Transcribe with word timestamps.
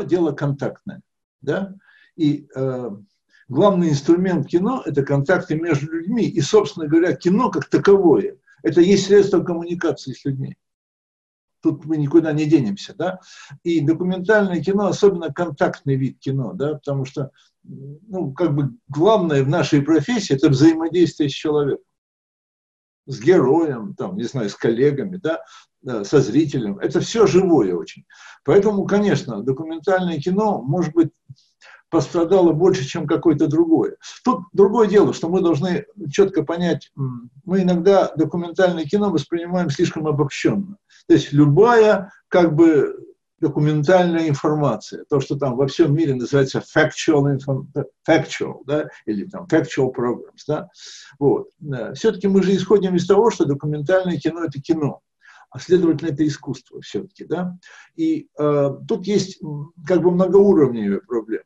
Кино– 0.00 0.02
дело 0.08 0.32
контактное, 0.32 1.02
да, 1.40 1.74
и 2.16 2.48
э, 2.54 2.90
главный 3.48 3.90
инструмент 3.90 4.46
кино– 4.46 4.82
это 4.86 5.02
контакты 5.02 5.56
между 5.56 5.92
людьми, 5.92 6.24
и, 6.24 6.40
собственно 6.40 6.86
говоря, 6.86 7.14
кино 7.14 7.50
как 7.50 7.68
таковое– 7.68 8.36
это 8.62 8.80
есть 8.80 9.06
средство 9.06 9.42
коммуникации 9.42 10.12
с 10.12 10.24
людьми. 10.24 10.56
Тут 11.62 11.84
мы 11.84 11.98
никуда 11.98 12.32
не 12.32 12.46
денемся, 12.46 12.94
да, 12.94 13.20
и 13.62 13.80
документальное 13.80 14.62
кино, 14.62 14.86
особенно 14.86 15.32
контактный 15.32 15.96
вид 15.96 16.18
кино, 16.18 16.52
да, 16.54 16.74
потому 16.74 17.04
что, 17.04 17.30
ну, 17.62 18.32
как 18.32 18.54
бы 18.54 18.70
главное 18.88 19.44
в 19.44 19.48
нашей 19.48 19.82
профессии– 19.82 20.34
это 20.36 20.48
взаимодействие 20.48 21.28
с 21.28 21.32
человеком 21.32 21.84
с 23.06 23.20
героем, 23.20 23.94
там, 23.94 24.16
не 24.16 24.24
знаю, 24.24 24.48
с 24.48 24.54
коллегами, 24.54 25.16
да, 25.16 25.42
со 25.84 26.20
зрителем. 26.20 26.78
Это 26.78 27.00
все 27.00 27.26
живое 27.26 27.74
очень. 27.74 28.04
Поэтому, 28.44 28.84
конечно, 28.84 29.42
документальное 29.42 30.18
кино, 30.18 30.62
может 30.62 30.94
быть, 30.94 31.10
пострадало 31.90 32.52
больше, 32.52 32.84
чем 32.84 33.06
какое-то 33.06 33.48
другое. 33.48 33.96
Тут 34.24 34.42
другое 34.52 34.86
дело, 34.88 35.12
что 35.12 35.28
мы 35.28 35.40
должны 35.40 35.86
четко 36.10 36.44
понять, 36.44 36.92
мы 37.44 37.62
иногда 37.62 38.12
документальное 38.14 38.84
кино 38.84 39.10
воспринимаем 39.10 39.70
слишком 39.70 40.06
обобщенно. 40.06 40.76
То 41.08 41.14
есть 41.14 41.32
любая 41.32 42.12
как 42.28 42.54
бы 42.54 42.94
документальная 43.40 44.28
информация, 44.28 45.04
то, 45.08 45.18
что 45.18 45.34
там 45.36 45.56
во 45.56 45.66
всем 45.66 45.94
мире 45.94 46.14
называется 46.14 46.62
factual, 46.62 47.38
factual 48.08 48.60
да, 48.66 48.88
или 49.06 49.24
там 49.24 49.46
factual 49.50 49.92
programs, 49.92 50.44
да, 50.46 50.68
вот. 51.18 51.48
Все-таки 51.94 52.28
мы 52.28 52.42
же 52.42 52.54
исходим 52.54 52.94
из 52.94 53.06
того, 53.06 53.30
что 53.30 53.46
документальное 53.46 54.18
кино– 54.18 54.44
это 54.46 54.60
кино 54.60 55.00
а 55.50 55.58
следовательно, 55.58 56.10
это 56.10 56.26
искусство 56.26 56.80
все-таки, 56.80 57.24
да. 57.24 57.58
И 57.96 58.28
э, 58.38 58.70
тут 58.86 59.06
есть 59.06 59.40
как 59.86 60.02
бы 60.02 60.12
многоуровневые 60.12 61.00
проблемы. 61.00 61.44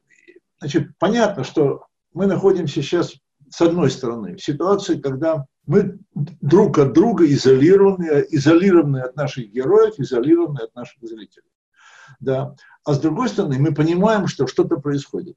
Значит, 0.61 0.91
понятно, 0.99 1.45
что 1.45 1.87
мы 2.13 2.27
находимся 2.27 2.83
сейчас, 2.83 3.15
с 3.51 3.61
одной 3.61 3.91
стороны, 3.91 4.37
в 4.37 4.45
ситуации, 4.45 5.01
когда 5.01 5.47
мы 5.67 5.99
друг 6.15 6.79
от 6.79 6.93
друга 6.93 7.27
изолированы, 7.27 8.27
изолированы 8.31 8.99
от 8.99 9.17
наших 9.17 9.51
героев, 9.51 9.95
изолированы 9.99 10.61
от 10.61 10.75
наших 10.75 11.03
зрителей. 11.03 11.49
Да. 12.21 12.55
А 12.85 12.95
с 12.95 13.01
другой 13.01 13.29
стороны, 13.29 13.59
мы 13.59 13.75
понимаем, 13.75 14.27
что 14.27 14.47
что-то 14.47 14.77
происходит. 14.77 15.37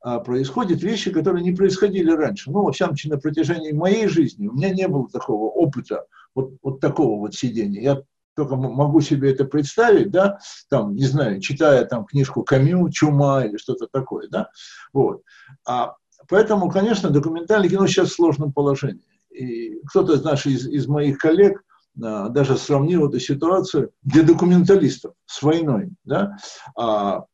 А 0.00 0.20
происходят 0.20 0.80
вещи, 0.82 1.10
которые 1.10 1.42
не 1.42 1.52
происходили 1.52 2.12
раньше. 2.12 2.52
Ну, 2.52 2.62
во 2.62 2.72
всяком 2.72 2.94
случае, 2.94 3.14
на 3.14 3.20
протяжении 3.20 3.72
моей 3.72 4.06
жизни 4.06 4.46
у 4.46 4.52
меня 4.52 4.70
не 4.70 4.86
было 4.86 5.08
такого 5.08 5.50
опыта 5.50 6.06
вот, 6.38 6.52
вот 6.62 6.80
такого 6.80 7.18
вот 7.18 7.34
сидения. 7.34 7.82
Я 7.82 8.02
только 8.36 8.54
могу 8.54 9.00
себе 9.00 9.32
это 9.32 9.44
представить, 9.44 10.12
да, 10.12 10.38
там, 10.70 10.94
не 10.94 11.04
знаю, 11.04 11.40
читая 11.40 11.84
там 11.84 12.04
книжку 12.04 12.44
Камю, 12.44 12.88
Чума 12.90 13.44
или 13.44 13.56
что-то 13.56 13.88
такое, 13.90 14.28
да, 14.28 14.50
вот. 14.92 15.22
А 15.66 15.96
поэтому, 16.28 16.70
конечно, 16.70 17.10
документальное 17.10 17.68
кино 17.68 17.88
сейчас 17.88 18.10
в 18.10 18.14
сложном 18.14 18.52
положении. 18.52 19.02
И 19.30 19.80
кто-то 19.88 20.14
из 20.14 20.22
наших, 20.22 20.52
из, 20.52 20.68
из 20.68 20.86
моих 20.86 21.18
коллег 21.18 21.64
а, 22.00 22.28
даже 22.28 22.56
сравнил 22.56 23.08
эту 23.08 23.18
ситуацию 23.18 23.90
для 24.02 24.22
документалистов 24.22 25.14
с 25.26 25.42
войной, 25.42 25.90
да, 26.04 26.36
а, 26.76 27.24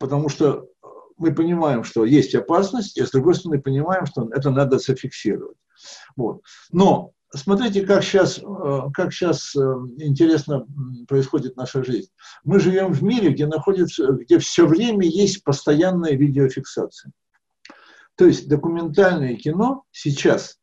потому 0.00 0.28
что 0.28 0.66
мы 1.16 1.32
понимаем, 1.32 1.84
что 1.84 2.04
есть 2.04 2.34
опасность, 2.34 2.98
и 2.98 3.04
с 3.04 3.12
другой 3.12 3.36
стороны 3.36 3.62
понимаем, 3.62 4.06
что 4.06 4.28
это 4.32 4.50
надо 4.50 4.78
зафиксировать. 4.78 5.56
Вот. 6.16 6.42
Но 6.72 7.12
Смотрите, 7.34 7.84
как 7.84 8.02
сейчас, 8.02 8.38
э, 8.38 8.80
как 8.94 9.12
сейчас 9.12 9.54
э, 9.54 9.60
интересно 9.98 10.66
происходит 11.06 11.56
наша 11.56 11.84
жизнь. 11.84 12.10
Мы 12.42 12.58
живем 12.58 12.92
в 12.92 13.02
мире, 13.02 13.30
где, 13.30 13.46
находится, 13.46 14.12
где 14.12 14.38
все 14.38 14.66
время 14.66 15.06
есть 15.06 15.44
постоянная 15.44 16.12
видеофиксация. 16.12 17.12
То 18.14 18.24
есть 18.24 18.48
документальное 18.48 19.36
кино 19.36 19.84
сейчас 19.90 20.58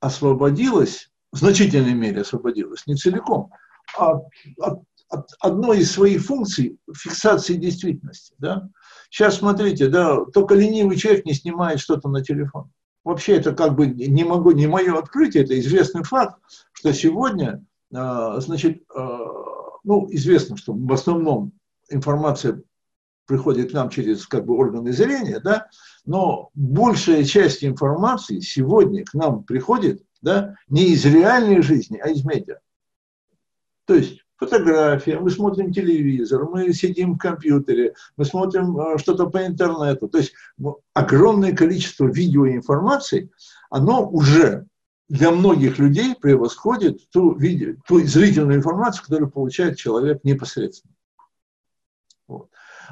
освободилось, 0.00 1.10
в 1.32 1.38
значительной 1.38 1.94
мере 1.94 2.20
освободилось, 2.20 2.86
не 2.86 2.94
целиком, 2.94 3.50
а 3.96 4.20
от, 4.58 4.82
от 5.08 5.30
одной 5.40 5.80
из 5.80 5.90
своих 5.90 6.22
функций 6.22 6.78
фиксации 6.94 7.54
действительности. 7.54 8.34
Да? 8.38 8.68
Сейчас 9.10 9.38
смотрите, 9.38 9.88
да, 9.88 10.22
только 10.34 10.54
ленивый 10.54 10.98
человек 10.98 11.24
не 11.24 11.32
снимает 11.32 11.80
что-то 11.80 12.10
на 12.10 12.22
телефон 12.22 12.70
вообще 13.08 13.36
это 13.36 13.54
как 13.54 13.74
бы 13.74 13.86
не 13.86 14.22
могу, 14.22 14.50
не 14.50 14.66
мое 14.66 14.98
открытие, 14.98 15.44
это 15.44 15.58
известный 15.58 16.04
факт, 16.04 16.38
что 16.72 16.92
сегодня, 16.92 17.64
а, 17.90 18.38
значит, 18.40 18.82
а, 18.94 19.18
ну, 19.82 20.06
известно, 20.10 20.58
что 20.58 20.74
в 20.74 20.92
основном 20.92 21.52
информация 21.88 22.62
приходит 23.24 23.70
к 23.70 23.74
нам 23.74 23.88
через 23.88 24.26
как 24.26 24.44
бы 24.44 24.54
органы 24.56 24.92
зрения, 24.92 25.40
да, 25.40 25.68
но 26.04 26.50
большая 26.52 27.24
часть 27.24 27.64
информации 27.64 28.40
сегодня 28.40 29.06
к 29.06 29.14
нам 29.14 29.42
приходит, 29.42 30.02
да, 30.20 30.56
не 30.68 30.88
из 30.92 31.06
реальной 31.06 31.62
жизни, 31.62 31.98
а 32.02 32.10
из 32.10 32.26
медиа. 32.26 32.58
То 33.86 33.94
есть 33.94 34.22
фотография, 34.38 35.18
мы 35.18 35.30
смотрим 35.30 35.72
телевизор, 35.72 36.48
мы 36.48 36.72
сидим 36.72 37.14
в 37.14 37.18
компьютере, 37.18 37.94
мы 38.16 38.24
смотрим 38.24 38.78
э, 38.78 38.98
что-то 38.98 39.28
по 39.28 39.44
интернету. 39.44 40.08
То 40.08 40.18
есть 40.18 40.32
огромное 40.94 41.54
количество 41.54 42.06
видеоинформации, 42.06 43.30
оно 43.68 44.08
уже 44.08 44.66
для 45.08 45.30
многих 45.30 45.78
людей 45.78 46.14
превосходит 46.14 47.08
ту, 47.10 47.34
видео, 47.34 47.74
ту 47.86 48.00
зрительную 48.00 48.58
информацию, 48.58 49.04
которую 49.04 49.30
получает 49.30 49.76
человек 49.76 50.22
непосредственно. 50.22 50.94
Вот. 52.28 52.50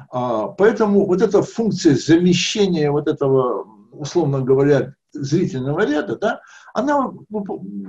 А, 0.09 0.47
поэтому 0.47 1.05
вот 1.05 1.21
эта 1.21 1.41
функция 1.41 1.95
замещения 1.95 2.91
вот 2.91 3.07
этого, 3.07 3.67
условно 3.91 4.41
говоря, 4.41 4.95
зрительного 5.13 5.85
ряда, 5.85 6.17
да, 6.17 6.41
она 6.73 7.11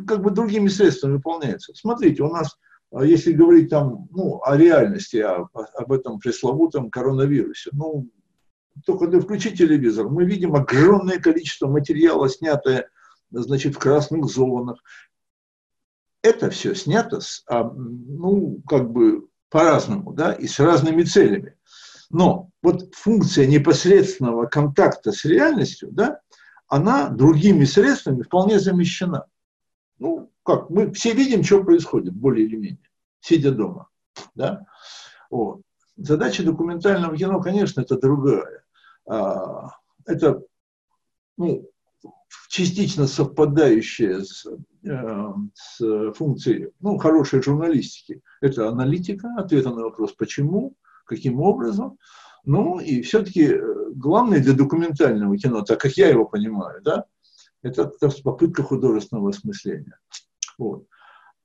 как 0.07 0.23
бы 0.23 0.31
другими 0.31 0.69
средствами 0.69 1.15
выполняется. 1.15 1.73
Смотрите, 1.75 2.23
у 2.23 2.29
нас 2.29 2.57
если 2.93 3.33
говорить 3.33 3.71
там, 3.71 4.09
ну, 4.11 4.41
о 4.43 4.57
реальности, 4.57 5.19
о, 5.19 5.49
об 5.53 5.93
этом 5.93 6.19
пресловутом 6.19 6.91
коронавирусе, 6.91 7.71
ну, 7.73 8.09
только 8.87 9.05
когда 9.07 9.21
включи 9.21 9.55
телевизор, 9.55 10.09
мы 10.09 10.25
видим 10.25 10.55
огромное 10.55 11.19
количество 11.19 11.69
материала, 11.69 12.29
снятое, 12.29 12.89
значит, 13.31 13.75
в 13.75 13.79
красных 13.79 14.25
зонах. 14.27 14.83
Это 16.23 16.51
все 16.51 16.75
снято, 16.75 17.21
с, 17.21 17.43
а, 17.47 17.65
ну, 17.65 18.61
как 18.67 18.91
бы 18.91 19.29
по-разному, 19.51 20.13
да, 20.13 20.33
и 20.33 20.47
с 20.47 20.59
разными 20.59 21.03
целями. 21.03 21.57
Но 22.11 22.51
вот 22.63 22.95
функция 22.95 23.47
непосредственного 23.47 24.47
контакта 24.47 25.13
с 25.13 25.25
реальностью, 25.25 25.91
да, 25.93 26.21
она 26.67 27.09
другими 27.09 27.65
средствами 27.65 28.23
вполне 28.23 28.59
замещена. 28.59 29.27
Ну, 29.99 30.31
как, 30.49 30.71
мы 30.71 30.91
все 30.93 31.13
видим, 31.13 31.45
что 31.45 31.63
происходит, 31.63 32.15
более 32.15 32.47
или 32.47 32.57
менее, 32.57 32.91
сидя 33.21 33.53
дома. 33.53 33.89
Да? 34.35 34.65
Вот. 35.31 35.61
Задача 35.97 36.43
документального 36.43 37.17
кино, 37.17 37.41
конечно, 37.41 37.83
это 37.83 38.01
другая. 38.01 38.65
А, 39.07 39.71
это 40.07 40.43
ну, 41.37 41.69
частично 42.49 43.07
совпадающая 43.07 44.21
с, 44.21 44.47
э, 44.85 45.35
с 45.55 46.13
функцией 46.15 46.71
ну, 46.81 46.99
хорошей 46.99 47.43
журналистики. 47.43 48.23
Это 48.41 48.69
аналитика, 48.69 49.35
ответы 49.37 49.69
на 49.69 49.83
вопрос, 49.83 50.13
почему, 50.13 50.75
каким 51.05 51.41
образом. 51.41 51.99
Ну 52.45 52.81
и 52.81 53.03
все-таки 53.03 53.45
э, 53.45 53.91
главное 53.91 54.41
для 54.41 54.55
документального 54.55 55.37
кино, 55.37 55.63
так 55.63 55.81
как 55.81 55.93
я 55.93 56.09
его 56.09 56.25
понимаю, 56.25 56.81
да, 56.83 57.05
это, 57.63 57.93
это 58.01 58.23
попытка 58.23 58.63
художественного 58.63 59.31
осмысления. 59.31 59.99
Вот. 60.59 60.85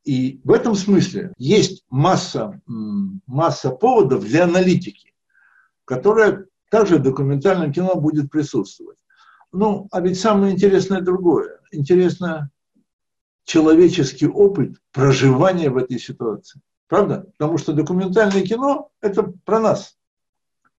И 0.04 0.42
в 0.44 0.52
этом 0.52 0.76
смысле 0.76 1.34
есть 1.38 1.86
масса, 1.90 2.60
масса 2.66 3.70
поводов 3.72 4.26
для 4.26 4.44
аналитики, 4.44 5.14
которая 5.86 6.46
также 6.70 6.98
в 6.98 7.04
документальном 7.04 7.72
кино 7.72 7.96
будет 7.96 8.30
присутствовать. 8.30 8.98
Ну, 9.52 9.88
а 9.92 10.02
ведь 10.02 10.20
самое 10.20 10.54
интересное 10.54 11.00
другое. 11.00 11.60
Интересно 11.72 12.50
человеческий 13.46 14.28
опыт 14.28 14.78
проживания 14.92 15.70
в 15.70 15.78
этой 15.78 16.00
ситуации. 16.00 16.60
Правда? 16.88 17.28
Потому 17.38 17.58
что 17.58 17.74
документальное 17.74 18.44
кино– 18.44 18.90
это 19.02 19.32
про 19.46 19.60
нас. 19.60 19.98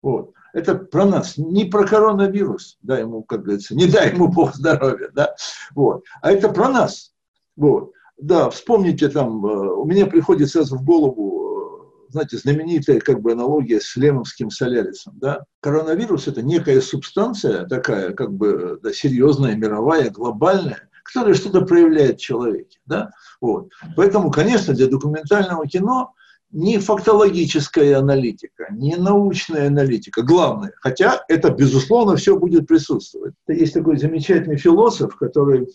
Вот. 0.02 0.34
Это 0.52 0.76
про 0.76 1.04
нас, 1.04 1.36
не 1.36 1.64
про 1.64 1.84
коронавирус, 1.84 2.78
дай 2.80 3.00
ему, 3.00 3.24
как 3.24 3.42
говорится, 3.42 3.74
не 3.74 3.86
дай 3.86 4.12
ему 4.12 4.28
Бог 4.28 4.54
здоровья, 4.54 5.10
да, 5.12 5.34
вот. 5.74 6.04
а 6.22 6.30
это 6.30 6.48
про 6.48 6.68
нас. 6.68 7.12
Вот. 7.56 7.93
Да, 8.16 8.48
вспомните 8.50 9.08
там, 9.08 9.44
э, 9.44 9.72
у 9.74 9.84
меня 9.84 10.06
приходит 10.06 10.50
сразу 10.50 10.76
в 10.76 10.84
голову, 10.84 11.88
э, 12.06 12.10
знаете, 12.10 12.36
знаменитая 12.38 13.00
как 13.00 13.20
бы 13.20 13.32
аналогия 13.32 13.80
с 13.80 13.96
лемовским 13.96 14.50
солярисом. 14.50 15.14
Да? 15.20 15.44
Коронавирус– 15.60 16.26
это 16.28 16.42
некая 16.42 16.80
субстанция 16.80 17.66
такая, 17.66 18.12
как 18.12 18.32
бы 18.32 18.78
да, 18.82 18.92
серьезная, 18.92 19.56
мировая, 19.56 20.10
глобальная, 20.10 20.88
которая 21.02 21.34
что-то 21.34 21.62
проявляет 21.62 22.18
в 22.18 22.22
человеке. 22.22 22.78
Да? 22.86 23.10
Вот. 23.40 23.70
Поэтому, 23.96 24.30
конечно, 24.30 24.74
для 24.74 24.86
документального 24.86 25.66
кино 25.66 26.14
не 26.54 26.78
фактологическая 26.78 27.98
аналитика, 27.98 28.68
не 28.70 28.94
научная 28.94 29.66
аналитика. 29.66 30.22
Главное, 30.22 30.72
хотя 30.80 31.24
это, 31.28 31.50
безусловно, 31.50 32.14
все 32.14 32.38
будет 32.38 32.68
присутствовать. 32.68 33.34
Есть 33.48 33.74
такой 33.74 33.98
замечательный 33.98 34.56
философ, 34.56 35.16
который 35.16 35.68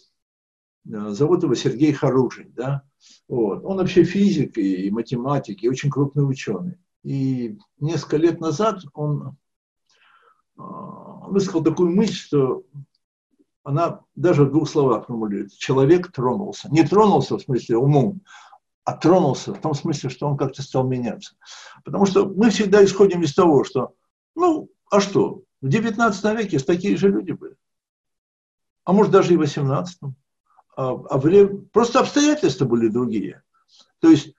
зовут 0.90 1.44
его 1.44 1.56
Сергей 1.56 1.94
Харужин. 1.94 2.52
Да? 2.56 2.84
Вот. 3.28 3.64
Он 3.64 3.78
вообще 3.78 4.04
физик 4.04 4.58
и 4.58 4.90
математик, 4.92 5.64
и 5.64 5.70
очень 5.70 5.90
крупный 5.90 6.28
ученый. 6.28 6.78
И 7.04 7.58
несколько 7.80 8.18
лет 8.18 8.42
назад 8.42 8.82
он 8.94 9.38
э, 10.58 10.62
высказал 10.62 11.64
такую 11.64 11.96
мысль, 11.96 12.16
что 12.16 12.64
она 13.64 14.02
даже 14.16 14.46
в 14.46 14.52
двух 14.52 14.70
словах 14.70 15.06
формулируется. 15.06 15.60
Человек 15.60 16.12
тронулся. 16.12 16.70
Не 16.72 16.84
тронулся 16.84 17.38
в 17.38 17.42
смысле 17.42 17.78
умом, 17.78 18.22
а 18.84 18.98
тронулся 18.98 19.54
в 19.54 19.62
том 19.62 19.74
смысле, 19.76 20.10
что 20.10 20.28
он 20.28 20.38
как-то 20.38 20.62
стал 20.64 20.88
меняться. 20.88 21.36
Потому 21.86 22.06
что 22.06 22.26
мы 22.26 22.50
всегда 22.50 22.84
исходим 22.84 23.22
из 23.22 23.34
того, 23.34 23.64
что, 23.64 23.94
ну, 24.36 24.70
а 24.90 25.00
что, 25.00 25.44
в 25.62 25.70
19 25.70 26.38
веке 26.38 26.60
такие 26.60 26.98
же 26.98 27.10
люди 27.10 27.32
были. 27.32 27.56
А 28.86 28.94
может, 28.94 29.12
даже 29.12 29.34
и 29.34 29.38
в 29.38 29.42
18 29.42 30.00
а, 30.02 30.08
а 30.82 31.18
время, 31.18 31.62
просто 31.74 32.00
обстоятельства 32.00 32.66
были 32.66 32.88
другие. 32.88 33.44
То 34.00 34.10
есть 34.10 34.34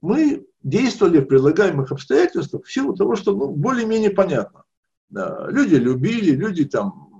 мы 0.00 0.46
действовали 0.62 1.18
в 1.18 1.26
предлагаемых 1.26 1.90
обстоятельствах 1.90 2.64
в 2.64 2.72
силу 2.72 2.94
того, 2.94 3.16
что 3.16 3.34
ну, 3.34 3.48
более-менее 3.50 4.10
понятно. 4.10 4.64
Да, 5.08 5.48
люди 5.50 5.74
любили, 5.74 6.30
люди 6.30 6.64
там 6.64 7.10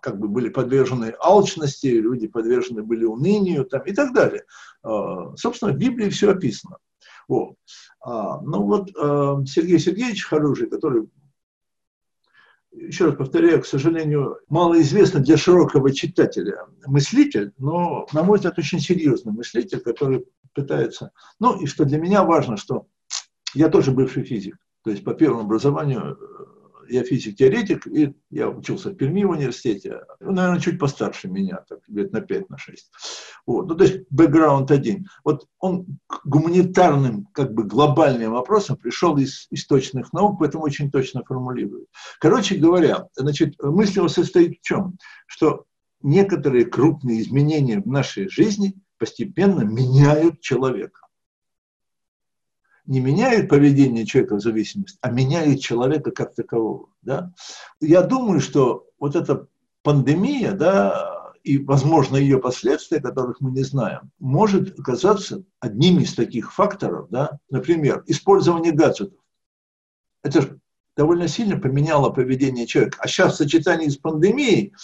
как 0.00 0.18
бы 0.18 0.28
были 0.28 0.48
подвержены 0.48 1.14
алчности, 1.20 1.88
люди 1.88 2.28
подвержены 2.28 2.82
были 2.82 3.04
унынию 3.04 3.64
там, 3.64 3.82
и 3.82 3.92
так 3.92 4.14
далее. 4.14 4.44
А, 4.82 5.36
собственно, 5.36 5.72
в 5.72 5.76
Библии 5.76 6.08
все 6.08 6.30
описано. 6.30 6.78
Вот. 7.28 7.56
А, 8.00 8.40
ну 8.40 8.62
вот 8.62 8.90
а, 8.96 9.44
Сергей 9.44 9.78
Сергеевич 9.78 10.24
Харужий, 10.24 10.70
который, 10.70 11.08
еще 12.76 13.06
раз 13.06 13.16
повторяю, 13.16 13.62
к 13.62 13.66
сожалению, 13.66 14.38
малоизвестный 14.48 15.22
для 15.22 15.36
широкого 15.36 15.92
читателя 15.92 16.66
мыслитель, 16.86 17.52
но, 17.58 18.06
на 18.12 18.22
мой 18.22 18.36
взгляд, 18.36 18.58
очень 18.58 18.80
серьезный 18.80 19.32
мыслитель, 19.32 19.80
который 19.80 20.26
пытается... 20.54 21.12
Ну, 21.40 21.58
и 21.60 21.66
что 21.66 21.84
для 21.84 21.98
меня 21.98 22.24
важно, 22.24 22.56
что 22.56 22.86
я 23.54 23.68
тоже 23.68 23.90
бывший 23.90 24.24
физик, 24.24 24.56
то 24.84 24.90
есть 24.90 25.04
по 25.04 25.14
первому 25.14 25.42
образованию 25.42 26.18
я 26.88 27.02
физик-теоретик, 27.02 27.86
и 27.86 28.14
я 28.30 28.48
учился 28.48 28.90
в 28.90 28.94
Перми 28.94 29.24
в 29.24 29.30
университете, 29.30 30.00
ну, 30.20 30.32
наверное, 30.32 30.60
чуть 30.60 30.78
постарше 30.78 31.28
меня, 31.28 31.64
так, 31.68 31.80
лет 31.88 32.12
на 32.12 32.20
5, 32.20 32.50
на 32.50 32.58
6. 32.58 32.90
Вот. 33.46 33.68
Ну, 33.68 33.74
то 33.74 33.84
есть 33.84 34.00
бэкграунд 34.10 34.70
один. 34.70 35.06
Вот 35.24 35.46
он 35.58 35.98
к 36.06 36.20
гуманитарным, 36.24 37.26
как 37.32 37.54
бы 37.54 37.64
глобальным 37.64 38.32
вопросам 38.32 38.76
пришел 38.76 39.16
из 39.16 39.46
источных 39.50 40.12
наук, 40.12 40.38
поэтому 40.38 40.64
очень 40.64 40.90
точно 40.90 41.24
формулирует. 41.24 41.88
Короче 42.20 42.56
говоря, 42.56 43.06
значит, 43.14 43.54
мысль 43.62 43.98
его 43.98 44.08
состоит 44.08 44.58
в 44.58 44.62
чем? 44.62 44.98
Что 45.26 45.64
некоторые 46.02 46.66
крупные 46.66 47.22
изменения 47.22 47.80
в 47.80 47.86
нашей 47.86 48.28
жизни 48.28 48.74
постепенно 48.98 49.62
меняют 49.62 50.40
человека 50.40 51.05
не 52.86 53.00
меняют 53.00 53.48
поведение 53.48 54.06
человека 54.06 54.36
в 54.36 54.40
зависимости, 54.40 54.98
а 55.00 55.10
меняют 55.10 55.60
человека 55.60 56.10
как 56.10 56.34
такового. 56.34 56.88
Да? 57.02 57.32
Я 57.80 58.02
думаю, 58.02 58.40
что 58.40 58.86
вот 58.98 59.16
эта 59.16 59.48
пандемия, 59.82 60.52
да, 60.52 61.16
и, 61.42 61.58
возможно, 61.58 62.16
ее 62.16 62.38
последствия, 62.38 63.00
которых 63.00 63.40
мы 63.40 63.52
не 63.52 63.62
знаем, 63.62 64.10
может 64.18 64.78
оказаться 64.78 65.44
одним 65.60 66.00
из 66.00 66.14
таких 66.14 66.52
факторов, 66.52 67.08
да, 67.10 67.38
например, 67.50 68.02
использование 68.06 68.72
гаджетов. 68.72 69.20
Это 70.24 70.42
же 70.42 70.58
довольно 70.96 71.28
сильно 71.28 71.56
поменяло 71.56 72.10
поведение 72.10 72.66
человека. 72.66 72.98
А 73.00 73.06
сейчас 73.06 73.34
в 73.34 73.36
сочетании 73.36 73.88
с 73.88 73.96
пандемией, 73.96 74.74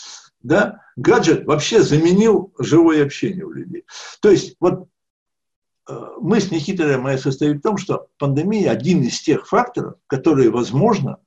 да, 0.41 0.83
гаджет 0.95 1.47
вообще 1.47 1.83
заменил 1.83 2.53
живое 2.59 3.05
общение 3.05 3.45
у 3.45 3.51
людей. 3.51 3.85
То 4.21 4.31
есть 4.31 4.55
вот 4.61 4.89
мысль 6.19 6.55
Никиты 6.55 6.99
моя 6.99 7.19
состоит 7.19 7.59
в 7.59 7.63
том, 7.63 7.77
что 7.77 8.09
пандемия 8.19 8.71
один 8.71 9.03
из 9.03 9.21
тех 9.21 9.47
факторов, 9.47 9.95
которые, 10.07 10.51
возможно, 10.51 11.19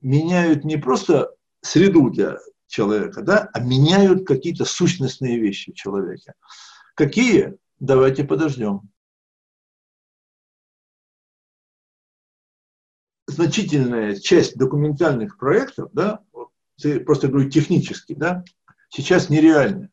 меняют 0.00 0.64
не 0.64 0.76
просто 0.76 1.34
среду 1.60 2.10
для 2.10 2.38
человека, 2.66 3.22
да, 3.22 3.48
а 3.52 3.60
меняют 3.60 4.26
какие-то 4.26 4.64
сущностные 4.64 5.38
вещи 5.38 5.72
в 5.72 5.74
человеке. 5.74 6.34
Какие? 6.94 7.56
Давайте 7.80 8.24
подождем. 8.24 8.82
Значительная 13.26 14.16
часть 14.16 14.56
документальных 14.56 15.38
проектов, 15.38 15.90
да, 15.92 16.20
просто 17.04 17.28
говорю 17.28 17.50
технически, 17.50 18.14
да, 18.14 18.44
сейчас 18.88 19.28
нереальны. 19.28 19.90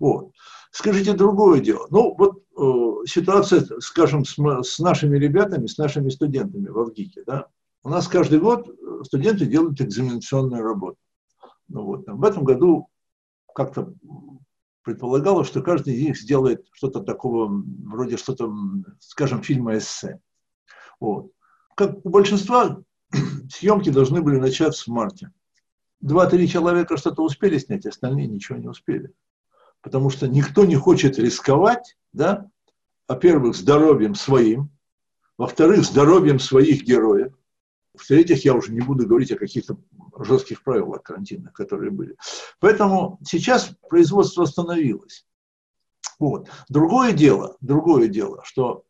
Вот. 0.00 0.32
Скажите 0.70 1.14
другое 1.14 1.60
дело. 1.60 1.86
Ну, 1.90 2.14
вот 2.16 2.44
ситуация, 3.06 3.64
скажем, 3.80 4.24
с, 4.24 4.36
с 4.36 4.78
нашими 4.78 5.16
ребятами, 5.16 5.66
с 5.66 5.78
нашими 5.78 6.08
студентами 6.08 6.68
в 6.68 6.84
ВГИКе, 6.84 7.22
да. 7.26 7.46
У 7.84 7.88
нас 7.88 8.08
каждый 8.08 8.40
год 8.40 8.68
э, 8.68 9.04
студенты 9.04 9.46
делают 9.46 9.80
экзаменационную 9.80 10.62
работу. 10.62 10.98
Ну, 11.68 11.84
вот, 11.84 12.04
в 12.06 12.24
этом 12.24 12.44
году 12.44 12.88
как-то 13.54 13.94
предполагалось, 14.82 15.48
что 15.48 15.62
каждый 15.62 15.94
из 15.94 16.02
них 16.02 16.18
сделает 16.18 16.66
что-то 16.72 17.00
такого, 17.00 17.62
вроде 17.84 18.16
что-то, 18.16 18.52
скажем, 19.00 19.42
фильма 19.42 19.78
эссе. 19.78 20.20
Вот. 20.98 21.30
Как 21.76 22.04
у 22.04 22.08
большинства, 22.08 22.82
съемки 23.50 23.90
должны 23.90 24.20
были 24.20 24.38
начаться 24.38 24.84
в 24.84 24.88
марте. 24.88 25.30
Два-три 26.00 26.48
человека 26.48 26.96
что-то 26.96 27.22
успели 27.22 27.58
снять, 27.58 27.86
остальные 27.86 28.26
ничего 28.26 28.58
не 28.58 28.68
успели 28.68 29.12
потому 29.82 30.10
что 30.10 30.28
никто 30.28 30.64
не 30.64 30.76
хочет 30.76 31.18
рисковать, 31.18 31.96
да, 32.12 32.50
во-первых, 33.06 33.56
здоровьем 33.56 34.14
своим, 34.14 34.70
во-вторых, 35.36 35.84
здоровьем 35.84 36.38
своих 36.38 36.82
героев, 36.82 37.32
в-третьих, 37.94 38.44
я 38.44 38.54
уже 38.54 38.72
не 38.72 38.80
буду 38.80 39.06
говорить 39.06 39.32
о 39.32 39.38
каких-то 39.38 39.76
жестких 40.20 40.62
правилах 40.62 41.02
карантинных, 41.02 41.52
которые 41.52 41.90
были. 41.90 42.16
Поэтому 42.60 43.18
сейчас 43.24 43.72
производство 43.88 44.44
остановилось. 44.44 45.26
Вот. 46.18 46.48
Другое 46.68 47.12
дело, 47.12 47.56
другое 47.60 48.08
дело, 48.08 48.42
что 48.44 48.84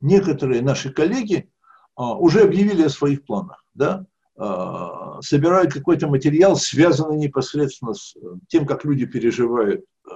некоторые 0.00 0.62
наши 0.62 0.92
коллеги 0.92 1.50
а, 1.94 2.14
уже 2.14 2.42
объявили 2.42 2.84
о 2.84 2.90
своих 2.90 3.24
планах. 3.24 3.64
Да? 3.74 4.06
А, 4.40 5.20
собирают 5.20 5.72
какой-то 5.72 6.06
материал, 6.06 6.54
связанный 6.54 7.16
непосредственно 7.16 7.92
с 7.94 8.14
э, 8.14 8.20
тем, 8.46 8.66
как 8.66 8.84
люди 8.84 9.04
переживают 9.04 9.80
э, 9.80 10.14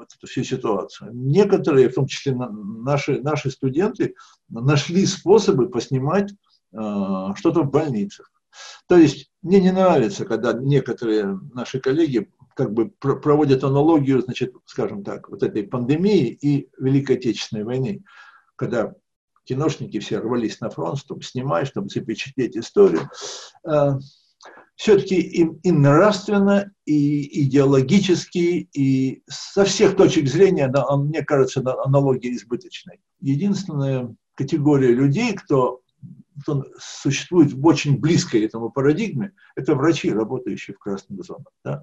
эту 0.00 0.26
всю 0.26 0.44
ситуацию. 0.44 1.10
Некоторые, 1.12 1.90
в 1.90 1.94
том 1.94 2.06
числе 2.06 2.34
наши, 2.34 3.20
наши 3.20 3.50
студенты, 3.50 4.14
нашли 4.48 5.04
способы 5.04 5.68
поснимать 5.68 6.32
э, 6.32 6.76
что-то 7.36 7.64
в 7.64 7.70
больницах. 7.70 8.32
То 8.88 8.96
есть 8.96 9.30
мне 9.42 9.60
не 9.60 9.72
нравится, 9.72 10.24
когда 10.24 10.54
некоторые 10.54 11.38
наши 11.52 11.80
коллеги 11.80 12.30
как 12.56 12.72
бы 12.72 12.88
проводят 12.88 13.62
аналогию, 13.62 14.22
значит, 14.22 14.54
скажем 14.64 15.04
так, 15.04 15.28
вот 15.28 15.42
этой 15.42 15.64
пандемии 15.64 16.28
и 16.28 16.70
Великой 16.78 17.16
Отечественной 17.16 17.64
войны, 17.64 18.04
когда 18.56 18.94
киношники 19.50 19.98
все 19.98 20.18
рвались 20.18 20.60
на 20.60 20.70
фронт, 20.70 20.98
чтобы 20.98 21.22
снимать, 21.22 21.66
чтобы 21.66 21.88
запечатлеть 21.88 22.56
историю. 22.56 23.10
Э, 23.68 23.98
Все-таки 24.76 25.16
и, 25.20 25.44
и 25.62 25.72
нравственно, 25.72 26.70
и 26.86 27.42
идеологически, 27.42 28.68
и 28.72 29.22
со 29.28 29.64
всех 29.64 29.96
точек 29.96 30.28
зрения, 30.28 30.72
мне 30.96 31.22
кажется, 31.24 31.62
аналогия 31.84 32.32
избыточной. 32.32 33.00
Единственная 33.20 34.14
категория 34.36 34.94
людей, 34.94 35.34
кто 35.34 35.79
кто 36.42 36.64
существует 36.78 37.52
в 37.52 37.66
очень 37.66 37.98
близкой 37.98 38.44
этому 38.44 38.70
парадигме, 38.70 39.32
это 39.56 39.74
врачи, 39.74 40.10
работающие 40.10 40.74
в 40.74 40.78
красных 40.78 41.24
зонах. 41.24 41.52
Да? 41.64 41.82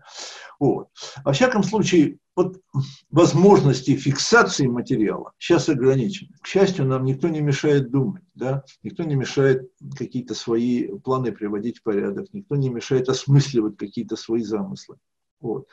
Вот. 0.60 0.90
Во 1.24 1.34
всяком 1.34 1.64
случае, 1.64 2.20
вот 2.36 2.62
возможности 3.10 3.96
фиксации 3.96 4.68
материала 4.68 5.34
сейчас 5.38 5.70
ограничены. 5.70 6.32
К 6.42 6.48
счастью, 6.48 6.86
нам 6.86 7.06
никто 7.06 7.28
не 7.30 7.42
мешает 7.42 7.90
думать, 7.90 8.24
да? 8.36 8.64
никто 8.84 9.04
не 9.04 9.16
мешает 9.16 9.72
какие-то 9.98 10.36
свои 10.36 10.88
планы 11.00 11.32
приводить 11.32 11.80
в 11.80 11.84
порядок, 11.84 12.28
никто 12.34 12.56
не 12.56 12.70
мешает 12.70 13.10
осмысливать 13.10 13.78
какие-то 13.78 14.16
свои 14.16 14.44
замыслы. 14.44 14.98
Вот. 15.40 15.68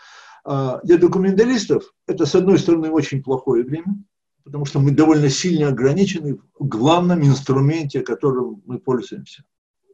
А 0.44 0.80
для 0.82 0.98
документалистов 0.98 1.94
это, 2.06 2.26
с 2.26 2.34
одной 2.34 2.58
стороны, 2.58 2.90
очень 2.90 3.22
плохое 3.22 3.64
время, 3.64 4.04
потому 4.44 4.66
что 4.66 4.78
мы 4.78 4.92
довольно 4.92 5.30
сильно 5.30 5.68
ограничены 5.68 6.36
в 6.58 6.66
главном 6.66 7.22
инструменте, 7.22 8.02
которым 8.02 8.62
мы 8.66 8.78
пользуемся, 8.78 9.44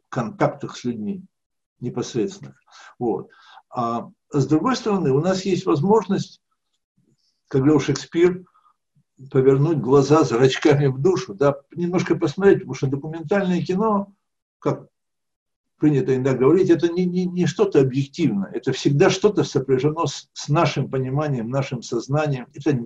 контактах 0.09 0.77
с 0.77 0.85
людьми 0.85 1.25
непосредственно. 1.79 2.57
Вот. 2.99 3.31
А 3.71 4.11
с 4.31 4.47
другой 4.47 4.77
стороны, 4.77 5.13
у 5.13 5.21
нас 5.21 5.45
есть 5.45 5.65
возможность, 5.67 6.43
как 7.49 7.63
говорил 7.63 7.81
Шекспир, 7.81 8.45
повернуть 9.31 9.79
глаза 9.79 10.25
зрачками 10.25 10.87
в 10.87 10.99
душу, 10.99 11.35
да, 11.35 11.57
немножко 11.75 12.17
посмотреть, 12.17 12.59
потому 12.59 12.75
что 12.75 12.87
документальное 12.87 13.63
кино, 13.63 14.13
как 14.59 14.89
принято 15.79 16.15
иногда 16.15 16.35
говорить, 16.35 16.71
это 16.71 16.89
не, 16.89 17.05
не, 17.05 17.27
не 17.27 17.47
что-то 17.47 17.81
объективное, 17.81 18.51
это 18.51 18.73
всегда 18.73 19.11
что-то 19.11 19.45
сопряжено 19.45 20.07
с, 20.07 20.29
с 20.33 20.49
нашим 20.49 20.91
пониманием, 20.91 21.51
нашим 21.51 21.83
сознанием. 21.83 22.47
Это 22.55 22.79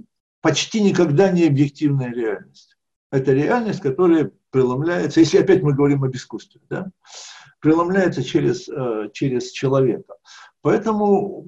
почти 0.45 0.83
никогда 0.83 1.31
не 1.33 1.47
объективная 1.47 2.13
реальность. 2.13 2.77
Это 3.11 3.33
реальность, 3.33 3.81
которая 3.81 4.31
преломляется, 4.51 5.21
если 5.21 5.39
опять 5.39 5.63
мы 5.63 5.73
говорим 5.73 6.05
об 6.05 6.15
искусстве, 6.15 6.61
да, 6.69 6.91
преломляется 7.61 8.23
через, 8.23 8.69
э, 8.69 9.09
через 9.15 9.51
человека. 9.53 10.17
Поэтому 10.61 11.47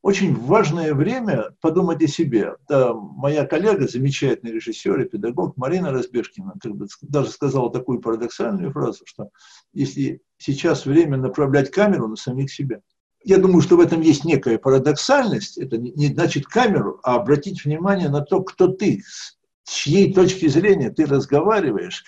очень 0.00 0.32
важное 0.32 0.94
время 0.94 1.50
подумать 1.60 2.00
о 2.04 2.06
себе. 2.06 2.54
Да, 2.68 2.94
моя 2.94 3.44
коллега, 3.44 3.88
замечательный 3.88 4.52
режиссер 4.52 5.00
и 5.00 5.08
педагог 5.08 5.56
Марина 5.56 5.90
Разбежкина, 5.90 6.54
как 6.62 6.76
бы 6.76 6.86
даже 7.02 7.30
сказала 7.30 7.72
такую 7.72 7.98
парадоксальную 7.98 8.70
фразу, 8.70 9.02
что 9.06 9.30
если 9.72 10.22
сейчас 10.38 10.86
время 10.86 11.16
направлять 11.16 11.72
камеру 11.72 12.06
на 12.06 12.14
самих 12.14 12.52
себя, 12.52 12.80
я 13.22 13.38
думаю, 13.38 13.60
что 13.60 13.76
в 13.76 13.80
этом 13.80 14.00
есть 14.00 14.24
некая 14.24 14.58
парадоксальность. 14.58 15.58
Это 15.58 15.76
не 15.78 16.08
значит 16.08 16.46
камеру, 16.46 17.00
а 17.02 17.16
обратить 17.16 17.64
внимание 17.64 18.08
на 18.08 18.20
то, 18.20 18.42
кто 18.42 18.68
ты, 18.68 19.02
с 19.04 19.72
чьей 19.72 20.12
точки 20.12 20.48
зрения 20.48 20.90
ты 20.90 21.06
разговариваешь, 21.06 22.04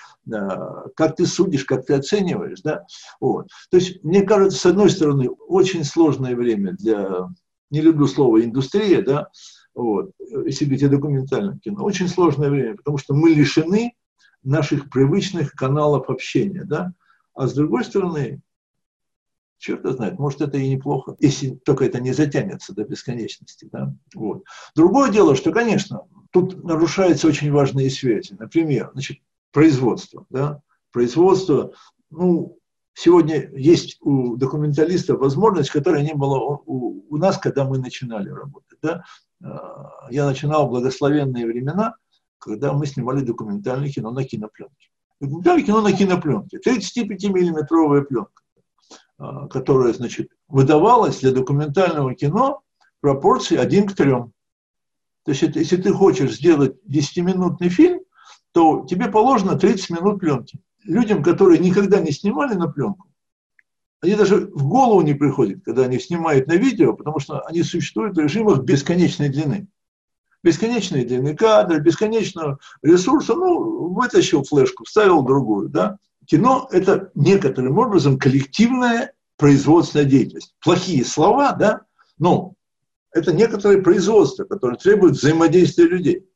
как 0.97 1.16
ты 1.16 1.26
судишь, 1.26 1.64
как 1.64 1.87
ты 1.87 1.95
оцениваешь. 1.95 2.61
Да? 2.62 2.87
Вот. 3.21 3.49
То 3.71 3.76
есть, 3.76 4.02
мне 4.02 4.23
кажется, 4.23 4.59
с 4.59 4.66
одной 4.66 4.90
стороны, 4.90 5.28
очень 5.28 5.85
сложное 5.85 6.35
время 6.35 6.73
для 6.73 7.28
не 7.73 7.81
люблю 7.81 8.07
слово 8.07 8.45
индустрия, 8.45 9.02
да, 9.02 9.28
вот, 9.75 10.11
если 10.45 10.66
говорить 10.66 10.85
о 10.85 10.90
документальном 10.90 11.59
кино, 11.59 11.83
очень 11.83 12.07
сложное 12.07 12.50
время, 12.50 12.76
потому 12.76 12.99
что 12.99 13.14
мы 13.14 13.31
лишены 13.31 13.95
наших 14.42 14.90
привычных 14.90 15.52
каналов 15.52 16.11
общения, 16.11 16.64
да, 16.64 16.92
а 17.35 17.47
с 17.49 17.54
другой 17.54 17.85
стороны, 17.85 18.42
черт 19.62 19.87
знает, 19.87 20.19
может 20.19 20.40
это 20.40 20.59
и 20.59 20.69
неплохо, 20.69 21.16
если 21.21 21.54
только 21.54 21.85
это 21.85 22.00
не 22.00 22.12
затянется 22.12 22.75
до 22.75 22.85
бесконечности, 22.85 23.69
да, 23.73 23.95
вот. 24.14 24.45
Другое 24.75 25.11
дело, 25.11 25.37
что, 25.37 25.52
конечно, 25.52 26.02
тут 26.33 26.64
нарушаются 26.64 27.28
очень 27.28 27.52
важные 27.52 27.88
связи, 27.88 28.35
например, 28.38 28.90
значит, 28.92 29.19
производство, 29.52 30.26
да, 30.31 30.61
производство, 30.90 31.73
ну, 32.11 32.59
Сегодня 32.95 33.49
есть 33.57 33.97
у 34.02 34.37
документалистов 34.37 35.19
возможность, 35.19 35.71
которая 35.71 36.02
не 36.02 36.12
была 36.12 36.38
у, 36.38 37.07
у 37.09 37.16
нас, 37.16 37.38
когда 37.38 37.64
мы 37.64 37.78
начинали 37.78 38.28
работать. 38.28 38.78
Да? 38.83 39.02
А, 39.42 40.09
я 40.11 40.26
начинал 40.26 40.66
в 40.66 40.71
благословенные 40.71 41.47
времена, 41.47 41.97
когда 42.37 42.75
мы 42.75 42.87
снимали 42.87 43.25
документальное 43.25 43.88
кино 43.88 44.11
на 44.11 44.25
кинопленке. 44.25 44.90
Документальное 45.21 45.64
кино 45.64 45.81
на 45.81 45.92
кинопленке. 45.92 46.59
35-миллиметровая 46.59 48.02
пленка, 48.02 48.42
а, 49.23 49.47
которая, 49.47 49.93
значит, 49.93 50.31
выдавалась 50.49 51.21
для 51.21 51.31
документального 51.31 52.12
кино 52.14 52.62
в 52.81 53.00
пропорции 53.00 53.57
1 53.57 53.87
к 53.87 53.95
3. 53.95 54.11
То 54.11 54.33
есть, 55.26 55.43
если 55.43 55.76
ты 55.76 55.93
хочешь 55.93 56.33
сделать 56.35 56.75
10-минутный 56.88 57.69
фильм, 57.69 58.00
то 58.50 58.85
тебе 58.85 59.09
положено 59.09 59.57
30 59.57 59.91
минут 59.91 60.19
пленки 60.19 60.59
людям, 60.85 61.23
которые 61.23 61.61
никогда 61.61 62.00
не 62.00 62.11
снимали 62.11 62.55
на 62.55 62.69
пленку, 62.69 63.07
они 64.00 64.17
даже 64.17 64.50
в 64.52 64.67
голову 64.67 65.00
не 65.02 65.14
приходят, 65.14 65.64
когда 65.64 65.85
они 65.85 66.00
снимают 66.00 66.49
на 66.49 66.55
видео, 66.55 66.93
потому 66.95 67.21
что 67.21 67.41
они 67.43 67.62
существуют 67.62 68.17
в 68.17 68.21
режимах 68.21 68.62
бесконечной 68.62 69.29
длины. 69.29 69.69
Бесконечной 70.43 71.05
длины 71.05 71.37
кадра, 71.37 71.79
бесконечного 71.79 72.59
ресурса, 72.83 73.35
ну, 73.35 73.93
вытащил 73.93 74.43
флешку, 74.43 74.85
вставил 74.85 75.23
другую, 75.23 75.69
да. 75.69 75.99
Кино– 76.26 76.69
это 76.71 77.11
некоторым 77.14 77.79
образом 77.79 78.19
коллективная 78.19 79.12
производственная 79.37 80.05
деятельность. 80.05 80.55
Плохие 80.61 81.05
слова, 81.05 81.52
да, 81.52 81.83
но 82.19 82.55
это 83.12 83.33
некоторое 83.33 83.83
производство, 83.83 84.45
которое 84.45 84.76
требует 84.76 85.14
взаимодействия 85.14 85.87
людей. 85.87 86.26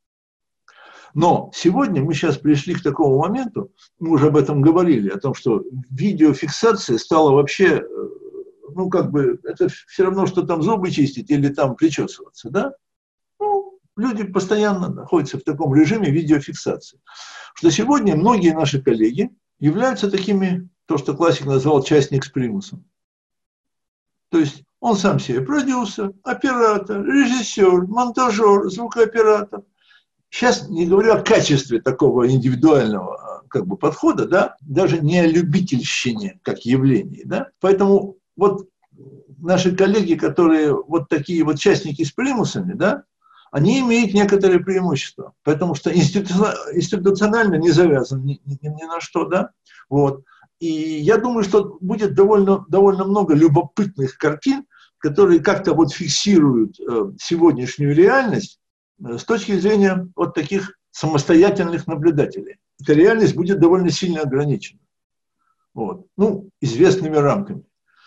Но 1.14 1.50
сегодня 1.54 2.02
мы 2.02 2.12
сейчас 2.12 2.36
пришли 2.36 2.74
к 2.74 2.82
такому 2.82 3.18
моменту, 3.18 3.72
мы 3.98 4.10
уже 4.10 4.26
об 4.26 4.36
этом 4.36 4.60
говорили, 4.60 5.08
о 5.08 5.18
том, 5.18 5.34
что 5.34 5.62
видеофиксация 5.90 6.98
стала 6.98 7.32
вообще, 7.32 7.78
э, 7.78 7.84
ну, 8.74 8.90
как 8.90 9.10
бы, 9.10 9.40
это 9.44 9.68
все 9.68 10.04
равно, 10.04 10.26
что 10.26 10.42
там 10.42 10.62
зубы 10.62 10.90
чистить 10.90 11.30
или 11.30 11.48
там 11.48 11.74
причесываться, 11.74 12.50
да? 12.50 12.74
Ну, 13.40 13.78
люди 13.96 14.24
постоянно 14.24 14.90
находятся 14.90 15.38
в 15.38 15.42
таком 15.42 15.74
режиме 15.74 16.10
видеофиксации. 16.10 17.00
Что 17.54 17.70
сегодня 17.70 18.14
многие 18.14 18.52
наши 18.52 18.82
коллеги 18.82 19.30
являются 19.58 20.10
такими, 20.10 20.68
то, 20.86 20.98
что 20.98 21.14
классик 21.14 21.46
назвал 21.46 21.82
частник 21.82 22.24
с 22.24 22.28
примусом. 22.28 22.84
То 24.30 24.38
есть 24.38 24.62
он 24.80 24.96
сам 24.96 25.18
себе 25.18 25.40
продюсер, 25.40 26.12
оператор, 26.22 27.04
режиссер, 27.04 27.86
монтажер, 27.86 28.68
звукооператор– 28.70 29.62
Сейчас 30.30 30.68
не 30.68 30.86
говорю 30.86 31.14
о 31.14 31.22
качестве 31.22 31.80
такого 31.80 32.30
индивидуального 32.30 33.16
а, 33.16 33.42
как 33.48 33.66
бы, 33.66 33.76
подхода, 33.76 34.26
да, 34.26 34.56
даже 34.60 35.00
не 35.00 35.18
о 35.18 35.26
любительщине 35.26 36.40
как 36.42 36.66
явлении. 36.66 37.22
Да. 37.24 37.48
Поэтому 37.60 38.16
вот 38.36 38.68
наши 39.38 39.74
коллеги, 39.74 40.14
которые 40.14 40.74
вот 40.74 41.08
такие 41.08 41.44
вот 41.44 41.58
частники 41.58 42.02
с 42.02 42.12
примусами, 42.12 42.74
да, 42.74 43.04
они 43.50 43.80
имеют 43.80 44.14
некоторые 44.14 44.60
преимущества, 44.60 45.32
потому 45.42 45.74
что 45.74 45.90
институционально 45.94 47.56
не 47.56 47.70
завязан 47.70 48.24
ни, 48.24 48.40
ни, 48.44 48.58
ни 48.62 48.84
на 48.84 49.00
что, 49.00 49.26
да, 49.26 49.50
вот. 49.88 50.24
И 50.58 50.66
я 50.66 51.18
думаю, 51.18 51.44
что 51.44 51.76
будет 51.80 52.14
довольно, 52.14 52.64
довольно 52.68 53.04
много 53.04 53.34
любопытных 53.34 54.16
картин, 54.16 54.64
которые 54.98 55.40
как-то 55.40 55.74
вот 55.74 55.92
фиксируют 55.92 56.80
э, 56.80 57.12
сегодняшнюю 57.20 57.94
реальность, 57.94 58.58
с 58.98 59.24
точки 59.24 59.58
зрения 59.58 60.08
вот 60.16 60.34
таких 60.34 60.78
самостоятельных 60.90 61.86
наблюдателей. 61.86 62.56
Эта 62.80 62.94
реальность 62.94 63.36
будет 63.36 63.60
довольно 63.60 63.90
сильно 63.90 64.22
ограничена. 64.22 64.80
Вот. 65.74 66.06
Ну, 66.16 66.48
известными 66.60 67.16
рамками. 67.16 67.64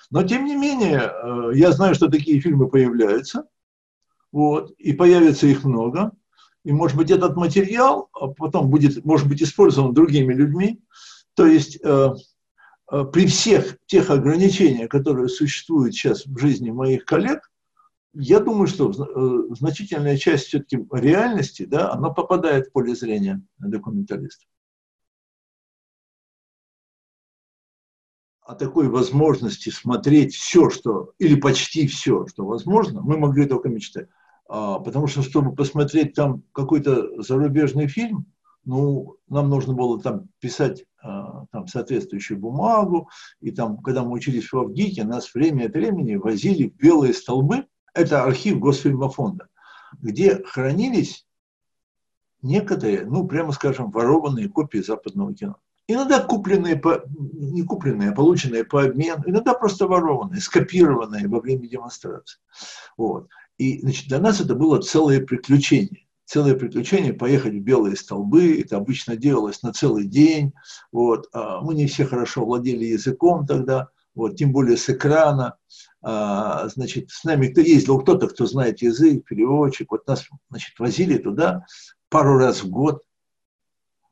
Но, 0.09 0.23
тем 0.23 0.45
не 0.45 0.55
менее, 0.55 1.11
э, 1.11 1.51
я 1.53 1.71
знаю, 1.71 1.93
что 1.93 2.07
такие 2.07 2.39
фильмы 2.39 2.67
появляются, 2.67 3.45
вот, 4.31 4.71
и 4.77 4.93
появится 4.93 5.47
их 5.47 5.63
много. 5.63 6.11
И, 6.63 6.71
может 6.71 6.97
быть, 6.97 7.09
этот 7.09 7.35
материал 7.35 8.09
а 8.13 8.27
потом 8.27 8.69
будет, 8.69 9.03
может 9.05 9.27
быть, 9.27 9.41
использован 9.41 9.93
другими 9.93 10.33
людьми. 10.33 10.81
То 11.33 11.45
есть, 11.45 11.79
э, 11.83 12.09
э, 12.91 13.05
при 13.13 13.27
всех 13.27 13.77
тех 13.85 14.09
ограничениях, 14.09 14.89
которые 14.89 15.29
существуют 15.29 15.93
сейчас 15.93 16.25
в 16.25 16.37
жизни 16.37 16.69
моих 16.69 17.05
коллег, 17.05 17.49
я 18.13 18.39
думаю, 18.39 18.67
что 18.67 18.91
э, 18.91 19.55
значительная 19.55 20.17
часть 20.17 20.47
все-таки 20.47 20.85
реальности, 20.91 21.65
да, 21.65 21.91
она 21.93 22.09
попадает 22.09 22.67
в 22.67 22.71
поле 22.71 22.95
зрения 22.95 23.41
документалистов. 23.59 24.47
О 28.41 28.55
такой 28.55 28.89
возможности 28.89 29.69
смотреть 29.69 30.35
все, 30.35 30.71
что, 30.71 31.13
или 31.19 31.39
почти 31.39 31.87
все, 31.87 32.25
что 32.25 32.45
возможно, 32.45 33.01
мы 33.01 33.17
могли 33.17 33.45
только 33.45 33.69
мечтать. 33.69 34.09
А, 34.49 34.79
потому 34.79 35.05
что, 35.05 35.21
чтобы 35.21 35.53
посмотреть 35.53 36.15
там 36.15 36.41
какой-то 36.53 37.21
зарубежный 37.21 37.87
фильм, 37.87 38.25
ну, 38.65 39.17
нам 39.29 39.47
нужно 39.47 39.73
было 39.73 40.01
там 40.01 40.27
писать 40.39 40.85
а, 41.01 41.45
там 41.51 41.67
соответствующую 41.67 42.39
бумагу, 42.39 43.09
и 43.41 43.51
там, 43.51 43.77
когда 43.77 44.03
мы 44.03 44.11
учились 44.11 44.51
в 44.51 44.57
Авгике, 44.57 45.03
нас 45.03 45.33
время 45.33 45.67
от 45.67 45.73
времени 45.73 46.15
возили 46.15 46.69
в 46.69 46.75
белые 46.81 47.13
столбы, 47.13 47.67
это 47.93 48.23
архив 48.23 48.59
Госфильмофонда, 48.59 49.47
где 50.01 50.43
хранились 50.43 51.27
некоторые, 52.41 53.05
ну, 53.05 53.27
прямо 53.27 53.51
скажем, 53.51 53.91
ворованные 53.91 54.49
копии 54.49 54.79
западного 54.79 55.33
кино. 55.33 55.57
Иногда 55.87 56.23
купленные, 56.23 56.75
по, 56.75 57.03
не 57.07 57.63
купленные, 57.63 58.11
а 58.11 58.13
полученные 58.13 58.63
по 58.63 58.83
обмену, 58.83 59.23
иногда 59.25 59.53
просто 59.53 59.87
ворованные, 59.87 60.41
скопированные 60.41 61.27
во 61.27 61.39
время 61.39 61.67
демонстрации. 61.67 62.39
Вот. 62.97 63.27
И 63.59 63.81
значит, 63.81 64.07
для 64.07 64.19
нас 64.19 64.41
это 64.41 64.55
было 64.55 64.81
целое 64.81 65.19
приключение. 65.19 66.07
Целое 66.25 66.55
приключение 66.55 67.11
поехать 67.11 67.53
в 67.53 67.59
белые 67.59 67.95
столбы, 67.95 68.59
это 68.59 68.77
обычно 68.77 69.17
делалось 69.17 69.61
на 69.63 69.73
целый 69.73 70.05
день. 70.05 70.53
Вот. 70.91 71.27
А 71.33 71.59
мы 71.61 71.75
не 71.75 71.85
все 71.87 72.05
хорошо 72.05 72.45
владели 72.45 72.85
языком 72.85 73.45
тогда, 73.45 73.89
вот, 74.15 74.37
тем 74.37 74.53
более 74.53 74.77
с 74.77 74.89
экрана. 74.89 75.57
А, 76.01 76.69
значит, 76.69 77.09
с 77.09 77.25
нами 77.25 77.47
кто 77.47 77.61
ездил, 77.61 77.99
кто-то, 77.99 78.27
кто 78.29 78.45
знает 78.45 78.81
язык, 78.81 79.25
переводчик, 79.25 79.91
вот 79.91 80.07
нас, 80.07 80.25
значит, 80.49 80.79
возили 80.79 81.17
туда 81.17 81.65
пару 82.09 82.37
раз 82.37 82.63
в 82.63 82.69
год. 82.69 83.03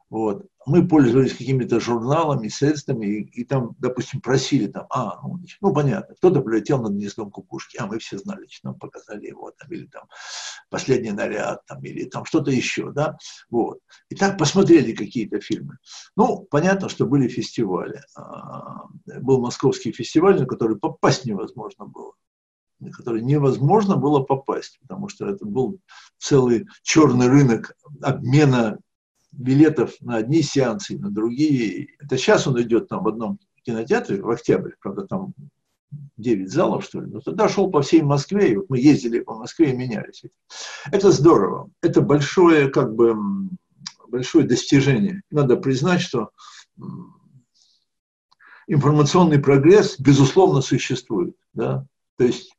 Вот. 0.09 0.45
Мы 0.65 0.87
пользовались 0.87 1.33
какими-то 1.33 1.79
журналами, 1.79 2.47
средствами, 2.47 3.05
и, 3.05 3.41
и 3.41 3.45
там, 3.45 3.75
допустим, 3.79 4.21
просили 4.21 4.67
там, 4.67 4.85
а, 4.89 5.19
ну, 5.21 5.39
ну 5.61 5.73
понятно, 5.73 6.15
кто-то 6.15 6.41
прилетел 6.41 6.81
над 6.81 6.93
гнездом 6.93 7.29
кукушки, 7.29 7.77
а 7.77 7.87
мы 7.87 7.99
все 7.99 8.17
знали, 8.17 8.47
что 8.49 8.69
нам 8.69 8.79
показали 8.79 9.27
его, 9.27 9.51
там, 9.51 9.69
или 9.71 9.85
там 9.87 10.03
последний 10.69 11.11
наряд, 11.11 11.65
там, 11.65 11.83
или 11.83 12.05
там 12.05 12.25
что-то 12.25 12.51
еще, 12.51 12.91
да, 12.91 13.17
вот. 13.49 13.79
И 14.09 14.15
так 14.15 14.37
посмотрели 14.37 14.93
какие-то 14.93 15.41
фильмы. 15.41 15.77
Ну, 16.15 16.47
понятно, 16.49 16.89
что 16.89 17.05
были 17.05 17.27
фестивали. 17.27 18.01
А, 18.15 18.87
был 19.19 19.41
московский 19.41 19.91
фестиваль, 19.91 20.39
на 20.39 20.45
который 20.45 20.77
попасть 20.77 21.25
невозможно 21.25 21.85
было 21.85 22.13
на 22.79 22.91
который 22.91 23.21
невозможно 23.21 23.95
было 23.95 24.21
попасть, 24.21 24.77
потому 24.81 25.09
что 25.09 25.27
это 25.27 25.45
был 25.45 25.79
целый 26.19 26.67
черный 26.83 27.27
рынок 27.27 27.75
обмена 28.01 28.77
билетов 29.37 29.93
на 30.01 30.17
одни 30.17 30.41
сеансы, 30.41 30.97
на 30.97 31.11
другие. 31.11 31.95
Это 31.99 32.17
сейчас 32.17 32.47
он 32.47 32.61
идет 32.61 32.89
там 32.89 33.03
в 33.03 33.07
одном 33.07 33.39
кинотеатре, 33.63 34.21
в 34.21 34.29
октябре, 34.29 34.75
правда, 34.81 35.05
там 35.07 35.33
9 36.17 36.51
залов, 36.51 36.83
что 36.83 36.99
ли, 36.99 37.07
но 37.07 37.21
тогда 37.21 37.47
шел 37.47 37.69
по 37.69 37.81
всей 37.81 38.01
Москве, 38.01 38.51
и 38.51 38.55
вот 38.57 38.65
мы 38.69 38.79
ездили 38.79 39.19
по 39.19 39.35
Москве 39.35 39.71
и 39.71 39.75
менялись. 39.75 40.23
Это 40.91 41.11
здорово, 41.11 41.69
это 41.81 42.01
большое, 42.01 42.69
как 42.69 42.93
бы, 42.93 43.15
большое 44.09 44.45
достижение. 44.45 45.21
Надо 45.31 45.55
признать, 45.57 46.01
что 46.01 46.31
информационный 48.67 49.39
прогресс, 49.39 49.99
безусловно, 49.99 50.61
существует. 50.61 51.35
Да? 51.53 51.85
То 52.17 52.25
есть, 52.25 52.51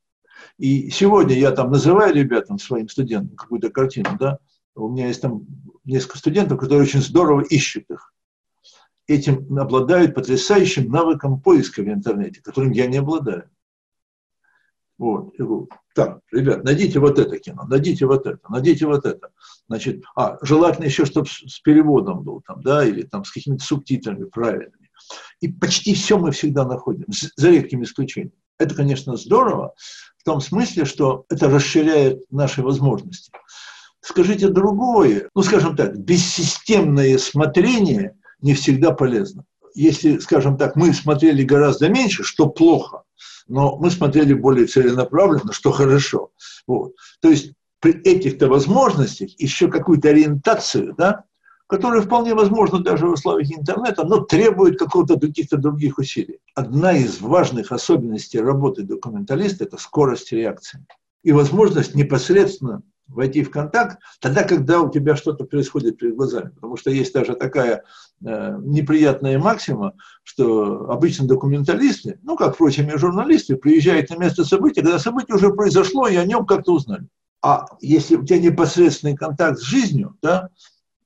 и 0.57 0.91
сегодня 0.91 1.39
я 1.39 1.51
там 1.51 1.71
называю 1.71 2.15
ребятам, 2.15 2.59
своим 2.59 2.89
студентам 2.89 3.37
какую-то 3.37 3.71
картину, 3.71 4.17
да, 4.19 4.39
у 4.79 4.89
меня 4.89 5.09
есть 5.09 5.21
там 5.21 5.47
несколько 5.85 6.19
студентов, 6.19 6.59
которые 6.59 6.83
очень 6.83 7.03
здорово 7.03 7.43
ищут 7.43 7.91
их. 7.91 8.13
Этим 9.07 9.59
обладают 9.59 10.15
потрясающим 10.15 10.91
навыком 10.91 11.41
поиска 11.41 11.83
в 11.83 11.89
интернете, 11.89 12.43
которым 12.43 12.73
я 12.73 12.87
не 12.87 12.99
обладаю. 12.99 13.51
Вот. 14.99 15.33
Я 15.39 15.45
говорю, 15.45 15.69
так, 15.95 16.21
ребят, 16.33 16.65
найдите 16.65 16.99
вот 16.99 17.19
это 17.19 17.39
кино, 17.39 17.65
найдите 17.69 18.05
вот 18.05 18.27
это, 18.27 18.41
найдите 18.49 18.87
вот 18.87 19.07
это. 19.07 19.31
Значит, 19.69 20.03
а, 20.17 20.39
желательно 20.43 20.87
еще, 20.87 21.05
чтобы 21.05 21.29
с 21.29 21.61
переводом 21.61 22.23
был 22.23 22.41
там, 22.41 22.63
да, 22.63 22.85
или 22.85 23.03
там 23.03 23.25
с 23.25 23.31
какими-то 23.31 23.65
субтитрами 23.65 24.25
правильными. 24.25 24.91
И 25.41 25.49
почти 25.49 25.95
все 25.95 26.19
мы 26.19 26.33
всегда 26.33 26.67
находим, 26.67 27.07
за 27.09 27.51
редким 27.51 27.85
исключением. 27.85 28.33
Это, 28.59 28.75
конечно, 28.75 29.17
здорово, 29.17 29.75
в 30.19 30.25
том 30.25 30.41
смысле, 30.41 30.85
что 30.85 31.25
это 31.31 31.49
расширяет 31.49 32.23
наши 32.31 32.61
возможности. 32.61 33.31
Скажите 34.01 34.49
другое. 34.49 35.29
Ну, 35.35 35.43
скажем 35.43 35.77
так, 35.77 35.99
бессистемное 35.99 37.19
смотрение 37.19 38.17
не 38.41 38.55
всегда 38.55 38.93
полезно. 38.93 39.45
Если, 39.75 40.19
скажем 40.19 40.57
так, 40.57 40.77
мы 40.77 40.93
смотрели 40.93 41.43
гораздо 41.43 41.89
меньше, 41.89 42.23
что 42.23 42.49
плохо, 42.49 43.03
но 43.47 43.77
мы 43.77 43.91
смотрели 43.91 44.35
более 44.35 44.67
целенаправленно, 44.67 45.53
что 45.53 45.73
хорошо. 45.73 46.31
Вот. 46.67 46.95
То 47.21 47.31
есть 47.31 47.53
при 47.81 47.93
этих-то 47.93 48.49
возможностях 48.49 49.31
еще 49.39 49.69
какую-то 49.69 50.09
ориентацию, 50.09 50.95
да, 50.97 51.25
которая 51.69 52.01
вполне 52.01 52.35
возможна 52.35 52.81
даже 52.81 53.07
в 53.07 53.13
условиях 53.13 53.53
интернета, 53.53 54.05
но 54.05 54.21
требует 54.21 54.79
какого-то 54.79 55.21
каких-то 55.21 55.59
других 55.59 55.99
усилий. 55.99 56.39
Одна 56.55 56.97
из 56.97 57.21
важных 57.21 57.73
особенностей 57.73 58.41
работы 58.41 58.83
документалиста– 58.83 59.65
это 59.65 59.77
скорость 59.77 60.33
реакции 60.33 60.85
и 61.23 61.33
возможность 61.33 61.95
непосредственно 61.95 62.83
войти 63.09 63.43
в 63.43 63.51
контакт 63.51 63.99
тогда, 64.21 64.45
когда 64.45 64.81
у 64.81 64.91
тебя 64.91 65.17
что-то 65.17 65.45
происходит 65.45 65.99
перед 65.99 66.17
глазами. 66.17 66.51
Потому 66.51 66.77
что 66.77 66.91
есть 66.91 67.13
даже 67.13 67.35
такая 67.35 67.85
э, 68.25 68.57
неприятная 68.61 69.39
максима, 69.39 69.95
что 70.23 70.91
обычно 70.91 71.27
документалисты, 71.27 72.19
ну, 72.23 72.37
как, 72.37 72.55
впрочем, 72.55 72.89
и 72.89 72.99
журналисты, 72.99 73.57
приезжают 73.57 74.11
на 74.11 74.17
место 74.17 74.45
события, 74.45 74.83
когда 74.83 74.99
событие 74.99 75.37
уже 75.37 75.53
произошло, 75.53 76.07
и 76.07 76.17
о 76.17 76.25
нем 76.25 76.47
как-то 76.47 76.73
узнали. 76.75 77.09
А 77.43 77.67
если 77.81 78.17
у 78.17 78.25
тебя 78.25 78.39
непосредственный 78.39 79.17
контакт 79.17 79.59
с 79.59 79.63
жизнью, 79.63 80.17
да, 80.23 80.51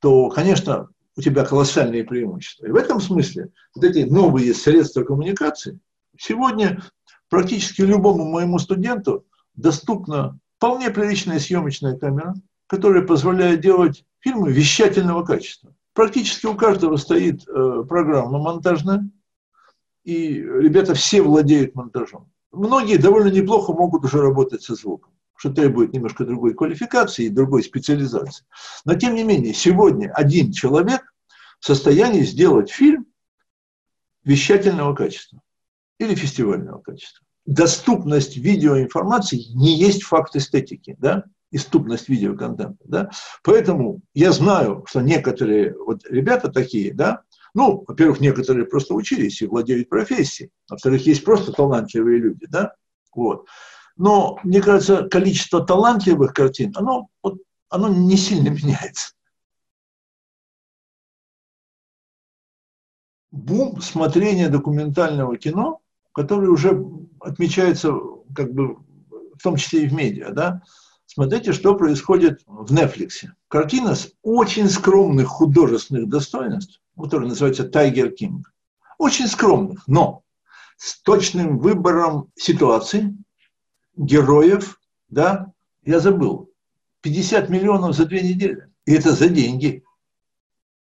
то, 0.00 0.29
конечно, 0.31 0.88
у 1.16 1.20
тебя 1.20 1.44
колоссальные 1.44 2.05
преимущества. 2.05 2.66
И 2.66 2.70
в 2.70 2.77
этом 2.77 3.00
смысле 3.00 3.50
вот 3.74 3.85
эти 3.85 4.09
новые 4.09 4.55
средства 4.55 5.05
коммуникации 5.05 5.79
сегодня 6.18 6.83
практически 7.29 7.83
любому 7.83 8.24
моему 8.31 8.59
студенту 8.59 9.27
доступно 9.55 10.38
вполне 10.62 10.90
приличная 10.90 11.40
съемочная 11.40 11.98
камера, 11.98 12.37
которая 12.68 13.03
позволяет 13.03 13.62
делать 13.62 14.05
фильмы 14.20 14.53
вещательного 14.53 15.25
качества. 15.25 15.75
Практически 15.92 16.46
у 16.46 16.55
каждого 16.55 16.96
стоит 16.98 17.42
э, 17.48 17.83
программа 17.88 18.38
монтажная, 18.38 19.11
и 20.05 20.35
ребята 20.35 20.94
все 20.94 21.20
владеют 21.20 21.75
монтажом. 21.75 22.31
Многие 22.53 22.96
довольно 22.96 23.27
неплохо 23.27 23.72
могут 23.72 24.05
уже 24.05 24.22
работать 24.22 24.62
со 24.62 24.77
звуком, 24.77 25.12
что 25.35 25.53
требует 25.53 25.92
немножко 25.94 26.25
другой 26.25 26.55
квалификации 26.55 27.25
и 27.25 27.29
другой 27.29 27.64
специализации. 27.64 28.46
Но 28.85 28.94
тем 28.94 29.16
не 29.16 29.25
менее, 29.25 29.55
сегодня 29.55 30.12
один 30.12 30.53
человек 30.53 31.12
в 31.59 31.66
состоянии 31.66 32.22
сделать 32.22 32.70
фильм 32.70 33.07
вещательного 34.22 34.94
качества 34.94 35.42
или 35.98 36.14
фестивального 36.14 36.81
качества 36.81 37.27
доступность 37.46 38.37
видеоинформации 38.37 39.52
не 39.55 39.76
есть 39.76 40.02
факт 40.02 40.37
эстетики, 40.37 40.96
да, 40.98 41.24
доступность 41.50 42.09
видеоконтента, 42.09 42.85
да. 42.85 43.11
Поэтому 43.42 44.00
я 44.14 44.33
знаю, 44.33 44.85
что 44.88 45.00
некоторые 45.00 45.76
вот 45.76 46.05
ребята 46.09 46.50
такие, 46.50 46.94
да, 46.94 47.22
ну, 47.55 47.85
во-первых, 47.87 48.20
некоторые 48.20 48.64
просто 48.64 48.94
учились 48.94 49.42
и 49.42 49.46
владеют 49.46 49.88
профессией, 49.88 50.50
во-вторых, 50.68 51.07
есть 51.07 51.24
просто 51.24 51.52
талантливые 51.52 52.18
люди, 52.18 52.46
да, 52.48 52.74
вот. 53.14 53.46
Но, 53.96 54.38
мне 54.42 54.62
кажется, 54.62 55.02
количество 55.09 55.64
талантливых 55.64 56.33
картин, 56.33 56.72
оно, 56.76 57.09
вот, 57.22 57.38
оно 57.68 57.88
не 57.88 58.16
сильно 58.16 58.48
меняется. 58.48 59.12
Бум 63.31 63.81
смотрения 63.81 64.48
документального 64.48 65.37
кино 65.37 65.82
который 66.12 66.48
уже 66.48 66.85
отмечается 67.20 67.92
как 68.35 68.53
бы 68.53 68.77
в 69.38 69.42
том 69.42 69.57
числе 69.57 69.85
и 69.85 69.88
в 69.88 69.92
медиа, 69.92 70.31
да, 70.31 70.62
смотрите, 71.07 71.53
что 71.53 71.75
происходит 71.75 72.42
в 72.46 72.72
Netflix. 72.72 73.27
Картина 73.48 73.94
с 73.94 74.12
очень 74.22 74.68
скромных 74.68 75.29
художественных 75.29 76.09
достоинств, 76.09 76.81
которая 76.96 77.29
называется 77.29 77.64
«Тайгер 77.64 78.12
Кинг». 78.12 78.53
Очень 78.98 79.27
скромных, 79.27 79.83
но 79.88 80.22
с 80.77 81.01
точным 81.03 81.59
выбором 81.59 82.31
ситуации, 82.37 83.16
героев, 83.96 84.81
да, 85.09 85.53
я 85.85 85.98
забыл, 85.98 86.51
50 87.03 87.48
миллионов 87.48 87.96
за 87.96 88.07
две 88.07 88.22
недели. 88.22 88.68
И 88.87 88.92
это 88.92 89.12
за 89.12 89.29
деньги. 89.29 89.83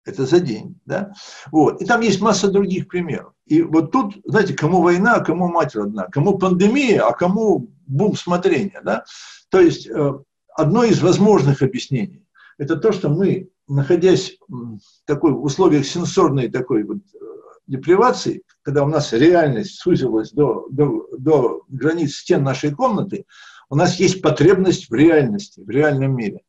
Это 0.07 0.25
за 0.25 0.38
деньги, 0.38 0.77
да? 0.87 1.12
Вот. 1.51 1.83
И 1.83 1.85
там 1.85 2.01
есть 2.01 2.21
масса 2.21 2.49
других 2.49 2.87
примеров. 2.87 3.33
И 3.45 3.61
вот 3.61 3.90
тут, 3.90 4.16
знаете, 4.25 4.55
кому 4.55 4.81
война, 4.81 5.16
а 5.16 5.25
кому 5.25 5.49
мать 5.49 5.75
родна, 5.75 6.07
кому 6.11 6.38
пандемия, 6.38 7.03
а 7.03 7.12
кому 7.12 7.69
бум 7.87 8.16
смотрения, 8.16 8.81
да? 8.85 9.05
То 9.51 9.61
есть 9.61 9.88
э, 9.88 10.12
одно 10.55 10.85
из 10.85 11.03
возможных 11.03 11.61
объяснений– 11.62 12.25
это 12.59 12.77
то, 12.77 12.92
что 12.92 13.09
мы, 13.09 13.51
находясь 13.66 14.38
в 14.49 14.79
такой 15.05 15.33
в 15.33 15.42
условиях 15.42 15.85
сенсорной 15.85 16.49
такой 16.49 16.85
вот 16.85 16.99
э, 16.99 17.19
депривации, 17.66 18.42
когда 18.62 18.85
у 18.85 18.88
нас 18.88 19.12
реальность 19.12 19.81
сузилась 19.81 20.31
до, 20.31 20.69
до, 20.71 21.09
до 21.19 21.64
границ 21.69 22.14
стен 22.14 22.45
нашей 22.45 22.71
комнаты, 22.73 23.25
у 23.69 23.75
нас 23.75 23.97
есть 23.99 24.23
потребность 24.23 24.88
в 24.88 24.95
реальности, 24.95 25.61
в 25.61 25.69
реальном 25.69 26.14
мире, 26.14 26.42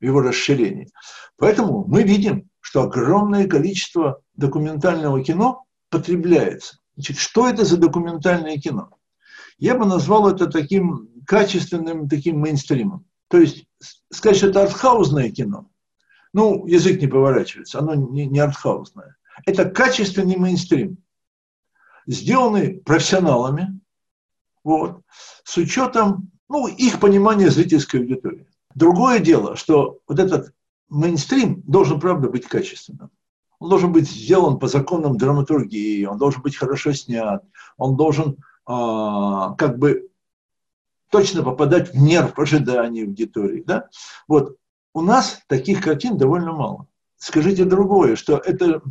в 0.00 0.04
его 0.04 0.20
расширении. 0.20 0.90
Поэтому 1.36 1.84
мы 1.86 2.02
видим 2.02 2.48
что 2.64 2.84
огромное 2.84 3.46
количество 3.46 4.22
документального 4.36 5.22
кино 5.22 5.66
потребляется. 5.90 6.78
Значит, 6.96 7.18
что 7.18 7.46
это 7.46 7.62
за 7.62 7.76
документальное 7.76 8.56
кино? 8.56 8.96
Я 9.58 9.76
бы 9.76 9.84
назвал 9.84 10.30
это 10.30 10.46
таким 10.46 11.10
качественным, 11.26 12.08
таким 12.08 12.40
мейнстримом. 12.40 13.04
То 13.28 13.36
есть 13.36 13.66
сказать, 14.10 14.38
что 14.38 14.46
это 14.46 14.62
артхаузное 14.62 15.30
кино, 15.30 15.68
ну, 16.32 16.66
язык 16.66 17.02
не 17.02 17.06
поворачивается, 17.06 17.80
оно 17.80 17.94
не, 17.94 18.24
не 18.26 18.38
артхаузное. 18.38 19.16
Это 19.44 19.66
качественный 19.66 20.36
мейнстрим, 20.36 20.96
сделанный 22.06 22.78
профессионалами, 22.78 23.78
вот, 24.64 25.02
с 25.44 25.58
учетом 25.58 26.30
ну, 26.48 26.66
их 26.66 26.98
понимания 26.98 27.50
зрительской 27.50 28.00
аудитории. 28.00 28.48
Другое 28.74 29.18
дело, 29.18 29.54
что 29.54 29.98
вот 30.08 30.18
этот 30.18 30.53
мейнстрим 30.88 31.62
должен, 31.62 32.00
правда, 32.00 32.28
быть 32.28 32.46
качественным. 32.46 33.10
Он 33.58 33.68
должен 33.68 33.92
быть 33.92 34.08
сделан 34.08 34.58
по 34.58 34.68
законам 34.68 35.16
драматургии, 35.16 36.04
он 36.04 36.18
должен 36.18 36.42
быть 36.42 36.56
хорошо 36.56 36.92
снят, 36.92 37.42
он 37.76 37.96
должен 37.96 38.36
а, 38.66 39.54
как 39.54 39.78
бы 39.78 40.10
точно 41.10 41.42
попадать 41.42 41.94
в 41.94 41.96
нерв 41.96 42.38
ожидания 42.38 43.04
аудитории. 43.04 43.62
Да? 43.66 43.88
Вот. 44.26 44.56
У 44.92 45.00
нас 45.00 45.40
таких 45.48 45.82
картин 45.82 46.16
довольно 46.16 46.52
мало. 46.52 46.86
скажите 47.16 47.64
другое, 47.64 48.16
что 48.16 48.36
это 48.36 48.82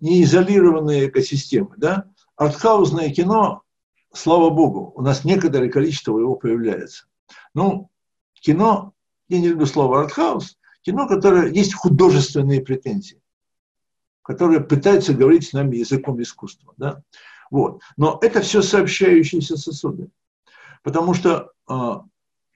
не 0.00 0.22
изолированные 0.22 1.08
экосистемы, 1.08 1.74
да? 1.76 2.04
Артхаузное 2.36 3.10
кино, 3.10 3.62
слава 4.12 4.50
богу, 4.50 4.92
у 4.94 5.02
нас 5.02 5.24
некоторое 5.24 5.70
количество 5.70 6.18
его 6.18 6.36
появляется. 6.36 7.06
Ну, 7.54 7.90
кино, 8.34 8.92
я 9.28 9.40
не 9.40 9.48
люблю 9.48 9.66
слово 9.66 10.02
артхаус, 10.02 10.58
кино, 10.82 11.06
которое 11.06 11.50
есть 11.52 11.74
художественные 11.74 12.60
претензии, 12.60 13.20
которое 14.22 14.60
пытается 14.60 15.14
говорить 15.14 15.48
с 15.48 15.52
нами 15.52 15.76
языком 15.76 16.20
искусства, 16.22 16.74
да? 16.76 17.02
Вот. 17.50 17.80
Но 17.96 18.18
это 18.20 18.40
все 18.42 18.62
сообщающиеся 18.62 19.56
сосуды. 19.56 20.10
Потому 20.82 21.14
что 21.14 21.52
э, 21.68 21.74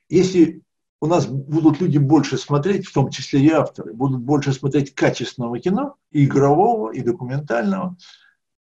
если 0.09 0.63
у 1.01 1.07
нас 1.07 1.27
будут 1.27 1.81
люди 1.81 1.99
больше 1.99 2.39
смотреть, 2.39 2.87
в 2.87 2.93
том 2.93 3.11
числе 3.11 3.41
и 3.41 3.51
авторы, 3.51 3.93
будут 3.93 4.21
больше 4.21 4.53
смотреть 4.53 4.95
качественного 4.95 5.59
кино, 5.59 5.97
и 6.11 6.25
игрового, 6.25 6.93
и 6.93 7.01
документального, 7.01 7.97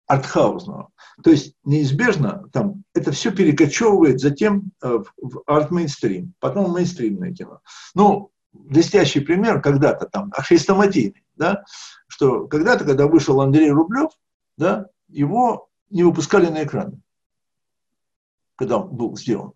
артхаусного. 0.08 0.92
То 1.24 1.32
есть 1.32 1.56
неизбежно 1.64 2.50
там 2.52 2.84
это 2.94 3.12
все 3.12 3.32
перекочевывает 3.32 4.20
затем 4.20 4.72
э, 4.84 5.00
в 5.18 5.44
арт-мейнстрим, 5.48 6.34
потом 6.40 6.66
в 6.66 6.74
мейнстримное 6.74 7.34
кино. 7.34 7.62
Ну, 7.94 8.32
блестящий 8.56 9.20
пример 9.20 9.62
когда-то 9.62 10.06
там, 10.08 10.32
хрестоматийный, 10.32 11.24
да, 11.36 11.64
что 12.08 12.48
когда-то, 12.48 12.86
когда 12.86 13.08
вышел 13.08 13.42
Андрей 13.42 13.72
Рублев, 13.72 14.12
да, 14.58 14.88
его 15.08 15.70
не 15.90 16.04
выпускали 16.04 16.48
на 16.48 16.64
экраны, 16.64 17.02
когда 18.56 18.78
он 18.78 18.96
был 18.96 19.16
сделан. 19.18 19.54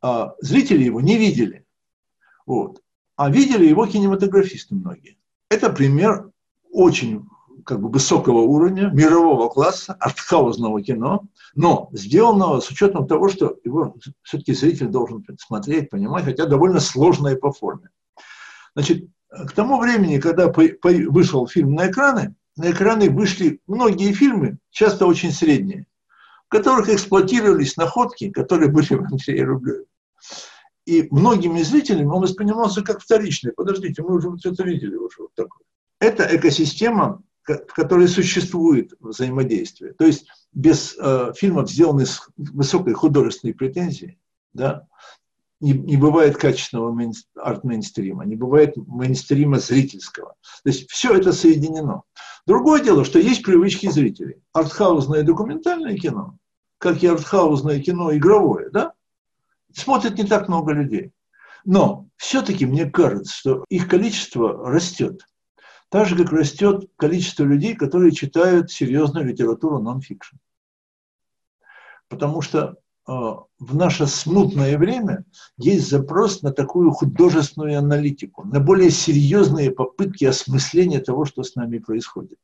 А 0.00 0.34
зрители 0.40 0.84
его 0.84 1.00
не 1.00 1.16
видели. 1.16 1.64
Вот. 2.46 2.82
А 3.16 3.30
видели 3.30 3.66
его 3.66 3.86
кинематографисты 3.86 4.74
многие. 4.74 5.16
Это 5.48 5.70
пример 5.70 6.30
очень 6.72 7.28
как 7.64 7.80
бы 7.80 7.88
высокого 7.88 8.40
уровня, 8.40 8.90
мирового 8.92 9.48
класса, 9.48 9.94
артхаузного 10.00 10.82
кино, 10.82 11.24
но 11.54 11.88
сделанного 11.92 12.60
с 12.60 12.68
учетом 12.70 13.06
того, 13.06 13.28
что 13.28 13.56
его 13.62 13.94
все-таки 14.22 14.52
зритель 14.52 14.88
должен 14.88 15.24
смотреть, 15.38 15.90
понимать, 15.90 16.24
хотя 16.24 16.46
довольно 16.46 16.80
сложное 16.80 17.36
по 17.36 17.52
форме. 17.52 17.90
Значит, 18.74 19.08
к 19.28 19.52
тому 19.52 19.78
времени, 19.78 20.18
когда 20.18 20.52
вышел 20.82 21.46
фильм 21.46 21.74
на 21.74 21.90
экраны, 21.90 22.34
на 22.56 22.70
экраны 22.70 23.10
вышли 23.10 23.60
многие 23.66 24.12
фильмы, 24.12 24.58
часто 24.70 25.06
очень 25.06 25.32
средние, 25.32 25.86
в 26.46 26.48
которых 26.48 26.88
эксплуатировались 26.88 27.76
находки, 27.76 28.30
которые 28.30 28.70
были 28.70 28.94
в 28.94 29.04
Андрея 29.04 29.46
Рублеве. 29.46 29.84
И 30.84 31.06
многими 31.10 31.62
зрителями 31.62 32.06
он 32.06 32.22
воспринимался 32.22 32.82
как 32.82 33.00
вторичный. 33.00 33.52
Подождите, 33.52 34.02
мы 34.02 34.16
уже 34.16 34.30
вот 34.30 34.44
это 34.44 34.62
видели 34.64 34.96
уже 34.96 35.20
вот 35.20 35.34
такое. 35.34 35.64
Это 36.00 36.28
экосистема, 36.36 37.22
в 37.44 37.72
которой 37.74 38.08
существует 38.08 38.92
взаимодействие. 39.00 39.94
То 39.94 40.04
есть 40.04 40.26
без 40.52 40.96
э, 40.98 41.32
фильмов, 41.36 41.70
сделанных 41.70 42.08
с 42.08 42.28
высокой 42.36 42.94
художественной 42.94 43.54
претензией, 43.54 44.18
да, 44.52 44.86
не, 45.62 45.72
не 45.72 45.96
бывает 45.96 46.36
качественного 46.36 46.92
мейн, 46.92 47.12
арт-мейнстрима, 47.36 48.24
не 48.24 48.34
бывает 48.34 48.76
мейнстрима 48.76 49.60
зрительского. 49.60 50.34
То 50.64 50.68
есть 50.68 50.90
все 50.90 51.14
это 51.14 51.32
соединено. 51.32 52.02
Другое 52.46 52.82
дело, 52.82 53.04
что 53.04 53.20
есть 53.20 53.44
привычки 53.44 53.88
зрителей. 53.88 54.42
Артхаузное 54.52 55.22
документальное 55.22 55.96
кино, 55.96 56.36
как 56.78 57.02
и 57.02 57.06
артхаузное 57.06 57.80
кино 57.80 58.14
игровое, 58.14 58.70
да, 58.70 58.92
смотрит 59.72 60.18
не 60.18 60.24
так 60.24 60.48
много 60.48 60.72
людей. 60.72 61.12
Но 61.64 62.08
все-таки 62.16 62.66
мне 62.66 62.90
кажется, 62.90 63.32
что 63.32 63.64
их 63.68 63.88
количество 63.88 64.68
растет. 64.68 65.24
Так 65.90 66.08
же, 66.08 66.16
как 66.16 66.32
растет 66.32 66.90
количество 66.96 67.44
людей, 67.44 67.76
которые 67.76 68.10
читают 68.10 68.72
серьезную 68.72 69.26
литературу 69.26 69.78
нон-фикшн. 69.78 70.36
Потому 72.08 72.40
что 72.40 72.74
в 73.58 73.74
наше 73.74 74.06
смутное 74.06 74.76
время 74.78 75.24
есть 75.56 75.88
запрос 75.88 76.42
на 76.42 76.52
такую 76.52 76.90
художественную 76.90 77.78
аналитику, 77.78 78.44
на 78.44 78.60
более 78.60 78.90
серьезные 78.90 79.70
попытки 79.70 80.24
осмысления 80.24 81.00
того, 81.00 81.24
что 81.24 81.42
с 81.42 81.54
нами 81.54 81.78
происходит. 81.78 82.38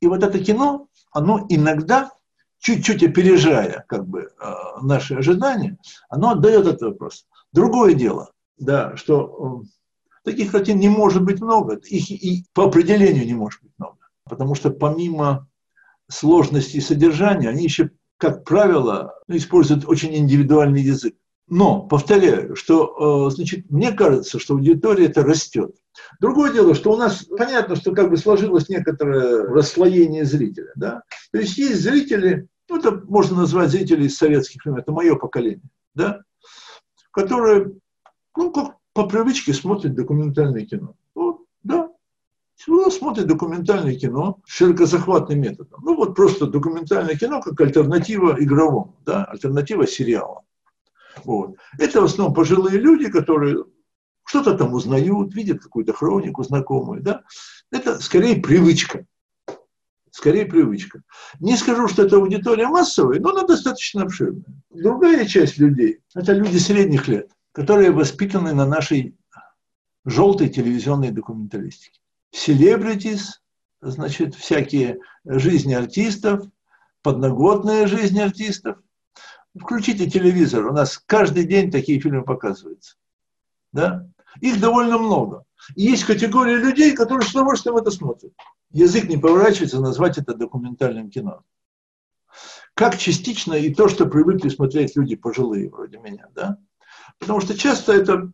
И 0.00 0.06
вот 0.06 0.22
это 0.22 0.42
кино, 0.42 0.88
оно 1.12 1.46
иногда 1.48 2.10
чуть-чуть 2.58 3.02
опережая 3.02 3.84
как 3.88 4.06
бы, 4.06 4.30
э, 4.40 4.52
наши 4.82 5.14
ожидания, 5.14 5.78
оно 6.08 6.30
отдает 6.30 6.66
этот 6.66 6.82
вопрос. 6.82 7.26
Другое 7.52 7.94
дело, 7.94 8.32
да, 8.56 8.96
что 8.96 9.62
э, 9.62 10.30
таких 10.30 10.52
картин 10.52 10.78
не 10.78 10.88
может 10.88 11.22
быть 11.22 11.40
много, 11.40 11.76
их 11.76 12.10
и 12.10 12.44
по 12.54 12.64
определению 12.64 13.26
не 13.26 13.34
может 13.34 13.62
быть 13.62 13.72
много, 13.78 13.98
потому 14.24 14.54
что 14.54 14.70
помимо 14.70 15.48
сложности 16.08 16.80
содержания, 16.80 17.48
они 17.48 17.64
еще, 17.64 17.90
как 18.22 18.44
правило, 18.44 19.18
используют 19.26 19.84
очень 19.88 20.14
индивидуальный 20.14 20.80
язык. 20.80 21.16
Но, 21.48 21.82
повторяю, 21.82 22.54
что, 22.54 23.26
э, 23.26 23.34
значит, 23.34 23.68
мне 23.68 23.90
кажется, 23.90 24.38
что 24.38 24.54
аудитория 24.54 25.06
это 25.06 25.24
растет. 25.24 25.74
Другое 26.20 26.52
дело, 26.52 26.76
что 26.76 26.92
у 26.92 26.96
нас 26.96 27.24
понятно, 27.24 27.74
что 27.74 27.92
как 27.92 28.10
бы 28.10 28.16
сложилось 28.16 28.68
некоторое 28.68 29.42
расслоение 29.42 30.24
зрителя. 30.24 30.70
Да? 30.76 31.02
То 31.32 31.40
есть 31.40 31.58
есть 31.58 31.82
зрители, 31.82 32.46
ну, 32.70 32.78
это 32.78 32.92
можно 33.08 33.38
назвать 33.38 33.70
зрителей 33.70 34.06
из 34.06 34.16
советских 34.16 34.64
времен, 34.64 34.78
это 34.78 34.92
мое 34.92 35.16
поколение, 35.16 35.68
да, 35.96 36.20
которые, 37.10 37.72
ну, 38.36 38.52
как 38.52 38.76
по 38.92 39.08
привычке 39.08 39.52
смотрят 39.52 39.96
документальное 39.96 40.64
кино. 40.64 40.94
Вот, 42.66 42.84
да, 42.84 42.90
всегда 42.90 42.98
смотрят 42.98 43.26
документальное 43.26 43.94
кино 43.94 44.40
широкозахватным 44.46 45.40
методом. 45.40 45.80
Ну, 45.82 45.96
вот 45.96 46.14
просто 46.14 46.46
документальное 46.46 47.16
кино 47.16 47.40
как 47.40 47.60
альтернатива 47.60 48.36
игровому, 48.38 48.96
да, 49.04 49.24
альтернатива 49.24 49.86
сериалам. 49.86 50.44
Вот. 51.24 51.56
Это 51.78 52.00
в 52.00 52.04
основном 52.04 52.34
пожилые 52.34 52.78
люди, 52.78 53.10
которые 53.10 53.64
что-то 54.24 54.54
там 54.56 54.72
узнают, 54.74 55.34
видят 55.34 55.62
какую-то 55.62 55.92
хронику 55.92 56.42
знакомую, 56.42 57.02
да. 57.02 57.22
Это 57.70 58.00
скорее 58.00 58.40
привычка 58.40 59.06
скорее 60.12 60.44
привычка. 60.46 61.02
Не 61.40 61.56
скажу, 61.56 61.88
что 61.88 62.04
это 62.04 62.16
аудитория 62.16 62.68
массовая, 62.68 63.18
но 63.18 63.30
она 63.30 63.42
достаточно 63.42 64.02
обширная. 64.02 64.44
Другая 64.70 65.26
часть 65.26 65.58
людей– 65.58 66.00
это 66.14 66.32
люди 66.34 66.58
средних 66.58 67.08
лет, 67.08 67.32
которые 67.52 67.90
воспитаны 67.90 68.52
на 68.52 68.66
нашей 68.66 69.16
желтой 70.04 70.48
телевизионной 70.48 71.10
документалистике. 71.10 72.01
Селебритис, 72.32 73.42
значит, 73.80 74.34
всякие 74.34 74.98
жизни 75.24 75.74
артистов, 75.74 76.44
подноготная 77.02 77.86
жизнь 77.86 78.20
артистов. 78.20 78.78
Включите 79.56 80.10
телевизор, 80.10 80.66
у 80.66 80.72
нас 80.72 80.98
каждый 80.98 81.44
день 81.44 81.70
такие 81.70 82.00
фильмы 82.00 82.24
показываются. 82.24 82.96
Да? 83.72 84.08
Их 84.40 84.60
довольно 84.60 84.98
много. 84.98 85.44
И 85.76 85.84
есть 85.84 86.04
категория 86.04 86.56
людей, 86.56 86.94
которые 86.96 87.26
с 87.26 87.30
удовольствием 87.30 87.76
это 87.76 87.90
смотрят 87.90 88.32
язык 88.72 89.04
не 89.04 89.16
поворачивается 89.16 89.80
назвать 89.80 90.18
это 90.18 90.34
документальным 90.34 91.10
кино. 91.10 91.42
Как 92.74 92.96
частично 92.96 93.52
и 93.54 93.72
то, 93.72 93.88
что 93.88 94.06
привыкли 94.06 94.48
смотреть 94.48 94.96
люди 94.96 95.14
пожилые, 95.14 95.68
вроде 95.68 95.98
меня, 95.98 96.28
да? 96.34 96.58
Потому 97.18 97.40
что 97.40 97.56
часто 97.56 97.92
это, 97.92 98.32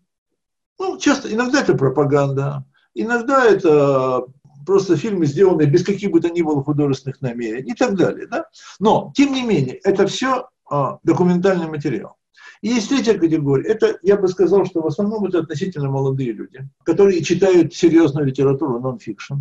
ну, 0.78 0.98
часто, 0.98 1.32
иногда 1.32 1.60
это 1.60 1.74
пропаганда, 1.74 2.64
иногда 3.00 3.46
это 3.46 4.26
просто 4.66 4.96
фильмы, 4.96 5.26
сделанные 5.26 5.66
без 5.66 5.84
каких 5.84 6.10
бы 6.10 6.20
то 6.20 6.28
ни 6.28 6.42
было 6.42 6.62
художественных 6.62 7.20
намерений 7.20 7.72
и 7.72 7.74
так 7.74 7.96
далее, 7.96 8.26
да? 8.26 8.46
Но, 8.78 9.12
тем 9.16 9.32
не 9.32 9.42
менее, 9.42 9.76
это 9.82 10.06
все 10.06 10.48
а, 10.70 10.98
документальный 11.02 11.68
материал. 11.68 12.16
И 12.60 12.68
есть 12.68 12.88
третья 12.88 13.16
категория. 13.16 13.70
Это, 13.70 13.98
я 14.02 14.16
бы 14.16 14.28
сказал, 14.28 14.66
что 14.66 14.82
в 14.82 14.86
основном 14.86 15.24
это 15.24 15.38
относительно 15.38 15.88
молодые 15.90 16.32
люди, 16.32 16.68
которые 16.84 17.22
читают 17.22 17.74
серьезную 17.74 18.26
литературу, 18.26 18.80
нон-фикшн, 18.80 19.36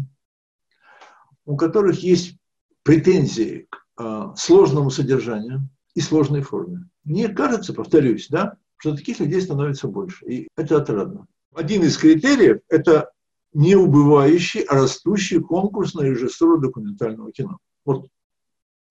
у 1.45 1.57
которых 1.57 1.99
есть 2.03 2.37
претензии 2.83 3.67
к 3.69 4.01
э, 4.01 4.33
сложному 4.37 4.91
содержанию 4.91 5.67
и 5.95 5.99
сложной 5.99 6.41
форме. 6.41 6.87
Мне 7.03 7.27
кажется, 7.27 7.73
повторюсь, 7.73 8.27
да, 8.29 8.55
что 8.77 8.95
таких 8.95 9.19
людей 9.19 9.41
становится 9.41 9.87
больше. 9.87 10.25
И 10.25 10.47
это 10.55 10.77
отрадно. 10.77 11.25
Один 11.53 11.83
из 11.83 11.97
критериев– 11.97 12.59
это 12.69 13.11
не 13.53 13.75
убывающий, 13.75 14.61
а 14.61 14.75
растущий 14.75 15.39
конкурс 15.39 15.93
на 15.93 16.01
режиссуру 16.01 16.59
документального 16.59 17.31
кино. 17.31 17.59
Вот 17.85 18.07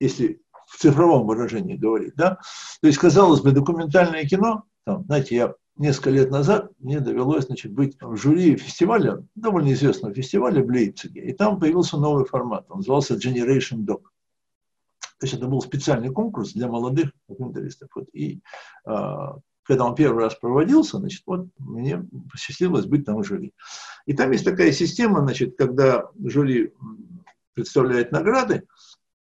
если 0.00 0.40
в 0.66 0.78
цифровом 0.78 1.26
выражении 1.26 1.76
говорить, 1.76 2.14
да. 2.16 2.38
То 2.80 2.86
есть, 2.86 2.98
казалось 2.98 3.40
бы, 3.40 3.52
документальное 3.52 4.24
кино, 4.24 4.64
там, 4.84 5.04
знаете, 5.04 5.36
я 5.36 5.54
несколько 5.76 6.10
лет 6.10 6.30
назад 6.30 6.70
мне 6.78 7.00
довелось 7.00 7.46
значит, 7.46 7.72
быть 7.72 7.96
в 8.00 8.16
жюри 8.16 8.56
фестиваля, 8.56 9.24
довольно 9.34 9.72
известного 9.72 10.14
фестиваля 10.14 10.62
в 10.62 10.68
Лейпциге, 10.68 11.22
и 11.22 11.32
там 11.32 11.60
появился 11.60 11.98
новый 11.98 12.24
формат, 12.24 12.66
он 12.68 12.78
назывался 12.78 13.14
Generation 13.14 13.84
Doc. 13.84 14.02
То 15.18 15.24
есть 15.24 15.34
это 15.34 15.46
был 15.46 15.60
специальный 15.62 16.12
конкурс 16.12 16.52
для 16.52 16.68
молодых 16.68 17.10
документалистов. 17.28 17.88
Вот, 17.94 18.08
и 18.12 18.42
э, 18.86 18.92
когда 19.66 19.84
он 19.84 19.94
первый 19.94 20.24
раз 20.24 20.34
проводился, 20.36 20.98
значит, 20.98 21.22
вот 21.26 21.48
мне 21.58 22.04
посчастливилось 22.30 22.86
быть 22.86 23.04
там 23.04 23.22
жюри. 23.24 23.52
И 24.06 24.14
там 24.14 24.30
есть 24.30 24.44
такая 24.44 24.72
система, 24.72 25.20
значит, 25.20 25.56
когда 25.58 26.08
жюри 26.22 26.72
представляет 27.54 28.12
награды, 28.12 28.66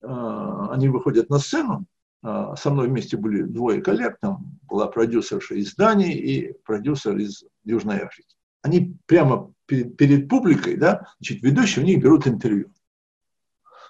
а, 0.01 0.71
они 0.71 0.89
выходят 0.89 1.29
на 1.29 1.39
сцену, 1.39 1.85
а, 2.21 2.55
со 2.55 2.69
мной 2.69 2.87
вместе 2.87 3.17
были 3.17 3.41
двое 3.41 3.81
коллег, 3.81 4.17
там 4.21 4.59
была 4.63 4.87
продюсерша 4.87 5.55
из 5.55 5.73
Дании 5.75 6.15
и 6.15 6.53
продюсер 6.63 7.17
из 7.17 7.43
Южной 7.63 8.01
Африки. 8.01 8.35
Они 8.61 8.95
прямо 9.07 9.51
перед, 9.65 9.97
перед 9.97 10.29
публикой, 10.29 10.77
да, 10.77 11.07
значит, 11.19 11.41
ведущие 11.41 11.83
у 11.83 11.87
них 11.87 12.01
берут 12.03 12.27
интервью. 12.27 12.71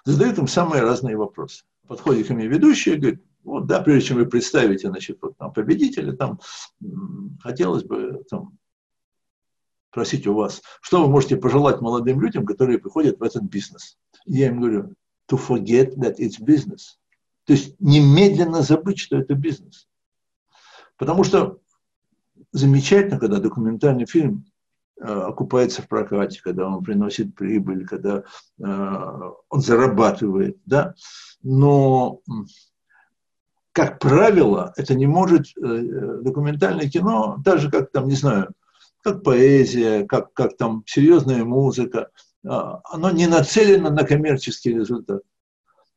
Задают 0.04 0.38
им 0.38 0.46
самые 0.46 0.82
разные 0.82 1.16
вопросы. 1.16 1.64
Подходит 1.86 2.28
ко 2.28 2.34
мне 2.34 2.46
ведущий 2.46 2.94
и 2.94 2.96
говорит, 2.96 3.22
вот, 3.46 3.66
да, 3.66 3.80
прежде 3.80 4.08
чем 4.08 4.16
вы 4.18 4.26
представите, 4.26 4.88
значит, 4.88 5.18
вот, 5.22 5.36
там, 5.38 5.52
победителя, 5.52 6.12
там, 6.12 6.40
хотелось 7.40 7.84
бы 7.84 8.24
там, 8.28 8.58
спросить 9.90 10.26
у 10.26 10.34
вас, 10.34 10.62
что 10.82 11.02
вы 11.02 11.10
можете 11.10 11.36
пожелать 11.36 11.80
молодым 11.80 12.20
людям, 12.20 12.44
которые 12.44 12.78
приходят 12.78 13.18
в 13.18 13.22
этот 13.22 13.44
бизнес. 13.44 13.96
Я 14.26 14.48
им 14.48 14.60
говорю, 14.60 14.94
to 15.30 15.38
forget 15.38 15.94
that 15.96 16.16
it's 16.18 16.40
business. 16.40 16.98
То 17.44 17.52
есть 17.52 17.76
немедленно 17.78 18.62
забыть, 18.62 18.98
что 18.98 19.16
это 19.16 19.34
бизнес. 19.34 19.88
Потому 20.98 21.22
что 21.22 21.60
замечательно, 22.50 23.20
когда 23.20 23.38
документальный 23.38 24.06
фильм 24.06 24.44
э, 25.00 25.04
окупается 25.04 25.82
в 25.82 25.88
прокате, 25.88 26.42
когда 26.42 26.66
он 26.68 26.82
приносит 26.82 27.34
прибыль, 27.36 27.86
когда 27.86 28.24
э, 28.58 29.20
он 29.48 29.60
зарабатывает, 29.60 30.58
да, 30.66 30.94
но 31.42 32.20
как 33.76 33.98
правило, 33.98 34.72
это 34.78 34.94
не 34.94 35.06
может 35.06 35.48
э, 35.54 36.20
документальное 36.22 36.88
кино, 36.88 37.42
так 37.44 37.58
же 37.58 37.70
как 37.70 37.92
там, 37.92 38.08
не 38.08 38.14
знаю, 38.14 38.54
как 39.02 39.22
поэзия, 39.22 40.06
как, 40.06 40.32
как 40.32 40.56
там 40.56 40.82
серьезная 40.86 41.44
музыка, 41.44 42.08
а, 42.48 42.80
оно 42.90 43.10
не 43.10 43.26
нацелено 43.26 43.90
на 43.90 44.04
коммерческий 44.04 44.72
результат, 44.72 45.20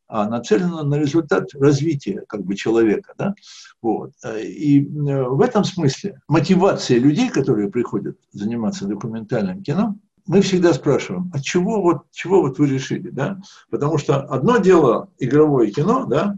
а 0.10 0.28
нацелено 0.28 0.84
на 0.84 0.96
результат 0.96 1.54
развития 1.54 2.26
как 2.28 2.44
бы 2.44 2.58
человека. 2.58 3.14
Да? 3.18 3.34
Вот. 3.82 4.12
И 4.44 4.82
э, 4.82 5.24
в 5.24 5.40
этом 5.40 5.64
смысле 5.64 6.20
мотивация 6.28 7.00
людей, 7.00 7.30
которые 7.30 7.72
приходят 7.72 8.18
заниматься 8.34 8.88
документальным 8.88 9.64
кино, 9.64 9.96
мы 10.28 10.42
всегда 10.42 10.74
спрашиваем, 10.74 11.32
а 11.34 11.40
чего 11.40 11.82
вот, 11.82 12.12
чего 12.12 12.42
вот 12.42 12.60
вы 12.60 12.68
решили? 12.68 13.10
Да? 13.10 13.40
Потому 13.70 13.98
что 13.98 14.20
одно 14.20 14.58
дело 14.58 15.10
игровое 15.18 15.72
кино, 15.72 16.04
да, 16.04 16.36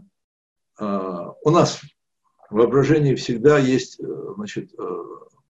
у 1.44 1.50
нас 1.50 1.80
в 2.52 2.56
воображении 2.56 3.14
всегда 3.14 3.58
есть 3.58 3.98
э, 3.98 4.04
значит, 4.36 4.72
э, 4.78 4.84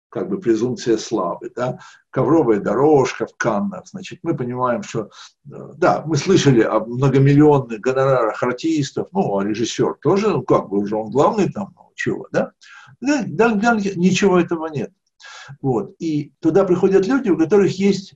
как 0.09 0.29
бы 0.29 0.39
презумпция 0.39 0.97
славы, 0.99 1.51
да, 1.55 1.81
ковровая 2.11 2.61
дорожка 2.61 3.27
в 3.27 3.37
Каннах, 3.37 3.89
значит, 3.89 4.21
мы 4.23 4.37
понимаем, 4.37 4.83
что, 4.85 5.11
э, 5.51 5.73
да, 5.77 6.05
мы 6.07 6.17
слышали 6.17 6.61
о 6.61 6.79
многомиллионных 6.81 7.81
гонорарах 7.81 8.41
артистов, 8.43 9.09
ну, 9.13 9.37
а 9.37 9.45
режиссер 9.45 9.95
тоже, 10.01 10.31
ну, 10.31 10.43
как 10.43 10.69
бы 10.69 10.79
уже 10.79 10.95
он 10.95 11.11
главный 11.11 11.51
там, 11.51 11.75
ну, 11.77 11.91
чего, 11.97 12.29
да? 12.31 12.53
Да, 13.01 13.25
да, 13.27 13.55
да, 13.55 13.75
ничего 13.75 14.39
этого 14.39 14.69
нет. 14.69 14.93
Вот. 15.61 15.97
И 15.99 16.33
туда 16.41 16.65
приходят 16.65 17.07
люди, 17.07 17.31
у 17.31 17.39
которых 17.39 17.73
есть, 17.79 18.15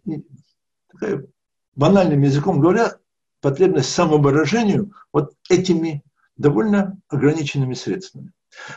такая, 0.92 1.26
банальным 1.74 2.22
языком 2.22 2.60
говоря, 2.60 2.98
потребность 3.40 3.90
самовыражению 3.90 4.92
вот 5.12 5.32
этими 5.48 6.04
довольно 6.36 6.98
ограниченными 7.08 7.74
средствами. 7.74 8.32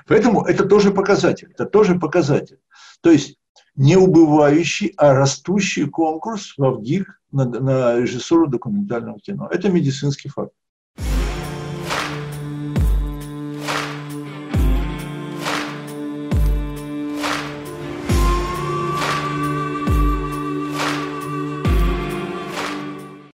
Поэтому 0.07 0.43
это 0.45 0.65
тоже 0.65 0.91
показатель, 0.91 1.51
это 1.51 1.65
тоже 1.65 1.97
показатель. 1.99 2.59
То 3.01 3.11
есть 3.11 3.37
не 3.75 3.95
убывающий, 3.95 4.93
а 4.97 5.13
растущий 5.13 5.87
конкурс 5.87 6.53
в 6.57 6.71
ВГИК 6.71 7.21
на, 7.31 7.45
на 7.45 7.97
режиссуру 7.97 8.47
документального 8.47 9.19
кино. 9.19 9.47
Это 9.49 9.69
медицинский 9.69 10.29
факт. 10.29 10.53